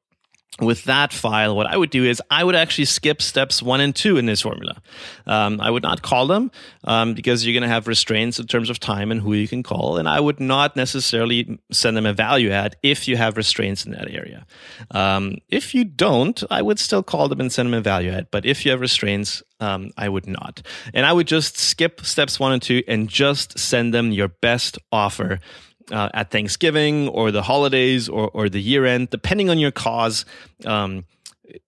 with 0.61 0.85
that 0.85 1.13
file, 1.13 1.57
what 1.57 1.67
I 1.67 1.77
would 1.77 1.91
do 1.91 2.05
is 2.05 2.23
I 2.31 2.45
would 2.45 2.55
actually 2.55 2.85
skip 2.85 3.21
steps 3.21 3.61
one 3.61 3.81
and 3.81 3.95
two 3.95 4.19
in 4.19 4.27
this 4.27 4.43
formula. 4.43 4.81
Um, 5.27 5.61
I 5.61 5.69
would 5.69 5.83
not 5.83 6.03
call 6.03 6.29
them 6.29 6.53
um, 6.85 7.15
because 7.15 7.45
you're 7.45 7.55
going 7.55 7.69
to 7.69 7.75
have 7.75 7.89
restraints 7.89 8.39
in 8.39 8.47
terms 8.47 8.71
of 8.71 8.79
time 8.79 9.11
and 9.11 9.21
who 9.21 9.33
you 9.33 9.49
can 9.49 9.65
call. 9.65 9.97
And 9.97 10.09
I 10.09 10.21
would 10.21 10.39
not 10.39 10.77
necessarily 10.77 11.59
send 11.73 11.97
them 11.97 12.07
a 12.07 12.13
value 12.13 12.51
add 12.51 12.77
if 12.85 13.09
you 13.09 13.17
have 13.17 13.37
restraints 13.37 13.85
in 13.85 13.93
that 13.93 14.09
area. 14.09 14.47
Um, 14.93 15.39
if 15.49 15.75
you 15.75 15.83
don't, 15.83 16.41
I 16.51 16.63
would 16.63 16.79
still 16.79 17.03
call 17.03 17.29
them 17.29 17.41
and 17.41 17.51
send 17.51 17.67
them 17.67 17.75
a 17.75 17.83
value 17.83 18.13
add. 18.13 18.29
But 18.31 18.47
if 18.47 18.65
you 18.65 18.71
have 18.71 18.81
restraints, 18.81 19.43
um, 19.59 19.91
I 19.97 20.09
would 20.09 20.29
not. 20.29 20.63
And 20.93 21.05
I 21.05 21.13
would 21.13 21.27
just 21.27 21.59
skip 21.59 22.03
steps 22.03 22.39
one 22.39 22.53
and 22.53 22.63
two 22.63 22.85
and 22.87 23.09
just 23.09 23.59
send 23.59 23.93
them 23.93 24.13
your 24.13 24.29
best 24.29 24.79
offer 24.93 25.41
uh, 25.91 26.09
at 26.15 26.31
Thanksgiving 26.31 27.09
or 27.09 27.31
the 27.31 27.43
holidays 27.43 28.09
or, 28.09 28.31
or 28.33 28.49
the 28.49 28.61
year 28.61 28.85
end, 28.85 29.11
depending 29.11 29.51
on 29.51 29.59
your 29.59 29.71
cause. 29.71 30.25
Um, 30.65 31.05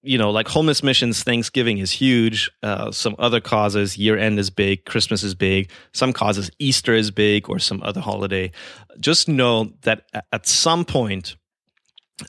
you 0.02 0.16
know, 0.16 0.30
like 0.30 0.48
homeless 0.48 0.82
missions, 0.82 1.22
Thanksgiving 1.22 1.78
is 1.78 1.90
huge. 1.90 2.50
Uh, 2.62 2.90
some 2.90 3.14
other 3.18 3.40
causes, 3.40 3.98
year 3.98 4.16
end 4.16 4.38
is 4.38 4.48
big, 4.48 4.84
Christmas 4.86 5.22
is 5.22 5.34
big. 5.34 5.70
Some 5.92 6.12
causes, 6.12 6.50
Easter 6.58 6.94
is 6.94 7.10
big, 7.10 7.48
or 7.50 7.58
some 7.58 7.82
other 7.82 8.00
holiday. 8.00 8.52
Just 8.98 9.28
know 9.28 9.72
that 9.82 10.04
at 10.32 10.46
some 10.46 10.84
point, 10.84 11.36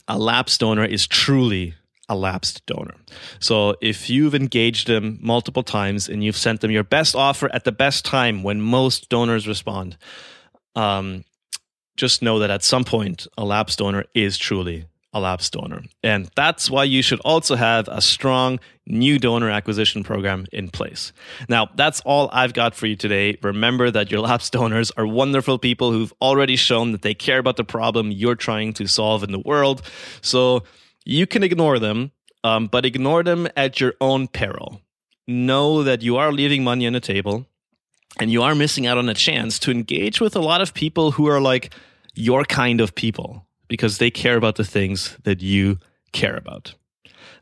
a 0.08 0.17
lapsed 0.17 0.60
donor 0.60 0.84
is 0.84 1.08
truly 1.08 1.73
a 2.10 2.15
lapsed 2.15 2.65
donor. 2.65 2.95
So 3.39 3.76
if 3.82 4.10
you've 4.10 4.36
engaged 4.36 4.88
them 4.88 5.17
multiple 5.21 5.63
times 5.63 6.08
and 6.08 6.23
you've 6.23 6.38
sent 6.38 6.62
them 6.62 6.71
your 6.71 6.84
best 6.84 7.15
offer 7.15 7.50
at 7.54 7.63
the 7.63 7.71
best 7.71 8.06
time 8.06 8.43
when 8.43 8.62
most 8.62 9.10
donors 9.10 9.47
respond, 9.47 9.97
um, 10.76 11.23
just 11.98 12.22
know 12.22 12.40
that 12.40 12.50
at 12.50 12.64
some 12.64 12.84
point, 12.84 13.28
a 13.38 13.44
lapsed 13.44 13.80
donor 13.80 14.06
is 14.14 14.38
truly 14.38 14.86
a 15.14 15.20
lapsed 15.20 15.54
donor. 15.54 15.84
And 16.04 16.30
that's 16.36 16.70
why 16.70 16.84
you 16.84 17.02
should 17.02 17.20
also 17.22 17.56
have 17.56 17.88
a 17.88 18.02
strong 18.02 18.60
new 18.86 19.18
donor 19.18 19.50
acquisition 19.50 20.04
program 20.04 20.46
in 20.52 20.70
place. 20.70 21.12
Now, 21.50 21.70
that's 21.76 22.02
all 22.02 22.30
I've 22.32 22.54
got 22.54 22.76
for 22.76 22.86
you 22.86 22.96
today. 22.96 23.38
Remember 23.42 23.90
that 23.90 24.12
your 24.12 24.22
lapsed 24.30 24.54
donors 24.54 24.92
are 24.92 25.08
wonderful 25.08 25.58
people 25.58 25.92
who've 25.92 26.14
already 26.22 26.56
shown 26.56 26.92
that 26.92 27.02
they 27.02 27.14
care 27.14 27.40
about 27.40 27.58
the 27.58 27.64
problem 27.64 28.12
you're 28.12 28.36
trying 28.36 28.74
to 28.74 28.88
solve 28.88 29.24
in 29.24 29.32
the 29.32 29.40
world. 29.40 29.82
So 30.22 30.64
you 31.04 31.26
can 31.26 31.44
ignore 31.44 31.80
them, 31.80 32.12
um, 32.44 32.68
but 32.68 32.86
ignore 32.86 33.24
them 33.24 33.48
at 33.58 33.80
your 33.80 33.96
own 34.00 34.28
peril. 34.28 34.82
Know 35.28 35.84
that 35.84 36.02
you 36.02 36.18
are 36.18 36.32
leaving 36.32 36.64
money 36.64 36.86
on 36.86 36.94
the 36.94 37.02
table 37.02 37.48
and 38.20 38.32
you 38.32 38.41
are 38.41 38.56
missing 38.56 38.88
out 38.88 38.98
on 38.98 39.10
a 39.10 39.13
chance 39.13 39.60
to 39.60 39.72
engage 39.72 40.20
with 40.22 40.36
a 40.36 40.41
lot 40.41 40.62
of 40.62 40.74
people 40.74 41.12
who 41.12 41.28
are 41.28 41.41
like 41.41 41.74
your 42.15 42.43
kind 42.43 42.82
of 42.82 42.96
people 42.96 43.46
because 43.67 43.98
they 43.98 44.10
care 44.10 44.38
about 44.38 44.56
the 44.56 44.63
things 44.63 45.17
that 45.24 45.41
you 45.41 45.78
care 46.13 46.36
about. 46.36 46.74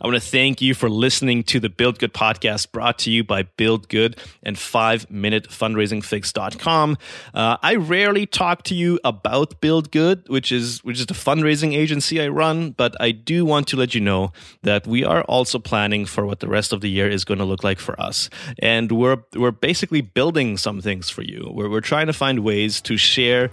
I 0.01 0.07
want 0.07 0.21
to 0.21 0.29
thank 0.29 0.61
you 0.61 0.73
for 0.73 0.89
listening 0.89 1.43
to 1.43 1.57
the 1.59 1.69
Build 1.69 1.99
Good 1.99 2.13
podcast 2.13 2.73
brought 2.73 2.99
to 2.99 3.09
you 3.09 3.23
by 3.23 3.43
Build 3.43 3.87
Good 3.87 4.17
and 4.43 4.57
5minutefundraisingfix.com. 4.57 6.97
Uh, 7.33 7.55
I 7.63 7.75
rarely 7.75 8.25
talk 8.25 8.63
to 8.63 8.75
you 8.75 8.99
about 9.05 9.61
Build 9.61 9.91
Good, 9.91 10.27
which 10.27 10.51
is 10.51 10.83
which 10.83 10.99
is 10.99 11.05
the 11.05 11.13
fundraising 11.13 11.73
agency 11.73 12.21
I 12.21 12.27
run, 12.27 12.71
but 12.71 12.97
I 12.99 13.11
do 13.11 13.45
want 13.45 13.69
to 13.69 13.77
let 13.77 13.95
you 13.95 14.01
know 14.01 14.33
that 14.63 14.85
we 14.85 15.05
are 15.05 15.21
also 15.23 15.59
planning 15.59 16.05
for 16.05 16.25
what 16.25 16.41
the 16.41 16.49
rest 16.49 16.73
of 16.73 16.81
the 16.81 16.89
year 16.89 17.09
is 17.09 17.23
going 17.23 17.39
to 17.39 17.45
look 17.45 17.63
like 17.63 17.79
for 17.79 17.97
us. 18.01 18.29
And 18.59 18.91
we're 18.91 19.23
we're 19.33 19.51
basically 19.51 20.01
building 20.01 20.57
some 20.57 20.81
things 20.81 21.09
for 21.09 21.21
you. 21.21 21.49
We're 21.53 21.69
we're 21.69 21.79
trying 21.79 22.07
to 22.07 22.13
find 22.13 22.39
ways 22.39 22.81
to 22.81 22.97
share 22.97 23.49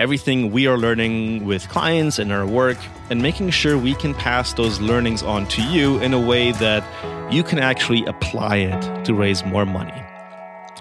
everything 0.00 0.50
we 0.50 0.66
are 0.66 0.78
learning 0.78 1.44
with 1.44 1.68
clients 1.68 2.18
and 2.18 2.32
our 2.32 2.46
work, 2.46 2.78
and 3.10 3.20
making 3.20 3.50
sure 3.50 3.76
we 3.76 3.94
can 3.94 4.14
pass 4.14 4.54
those 4.54 4.80
learnings 4.80 5.22
on 5.22 5.46
to 5.48 5.62
you 5.62 5.98
in 5.98 6.14
a 6.14 6.18
way 6.18 6.52
that 6.52 6.82
you 7.30 7.42
can 7.42 7.58
actually 7.58 8.04
apply 8.06 8.56
it 8.56 9.04
to 9.04 9.12
raise 9.12 9.44
more 9.44 9.66
money. 9.66 10.02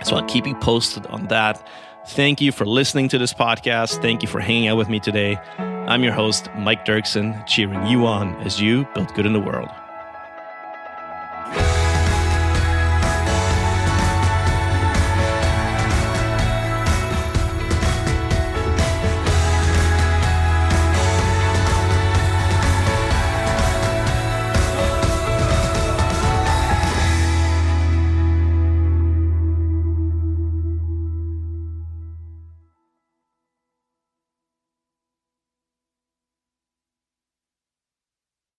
So 0.06 0.16
I'll 0.16 0.26
keep 0.26 0.48
you 0.48 0.56
posted 0.56 1.06
on 1.08 1.28
that. 1.28 1.62
Thank 2.08 2.40
you 2.40 2.54
for 2.54 2.66
listening 2.66 3.10
to 3.10 3.18
this 3.18 3.34
podcast. 3.34 4.02
Thank 4.02 4.22
you 4.22 4.30
for 4.30 4.40
hanging 4.40 4.70
out 4.70 4.78
with 4.78 4.88
me 4.88 5.02
today. 5.02 5.36
I'm 5.58 6.02
your 6.02 6.14
host, 6.14 6.50
Mike 6.56 6.86
Dirksen, 6.86 7.46
cheering 7.46 7.86
you 7.88 8.06
on 8.06 8.36
as 8.38 8.62
you 8.62 8.88
build 8.96 9.14
good 9.16 9.26
in 9.26 9.34
the 9.34 9.40
world. 9.42 9.70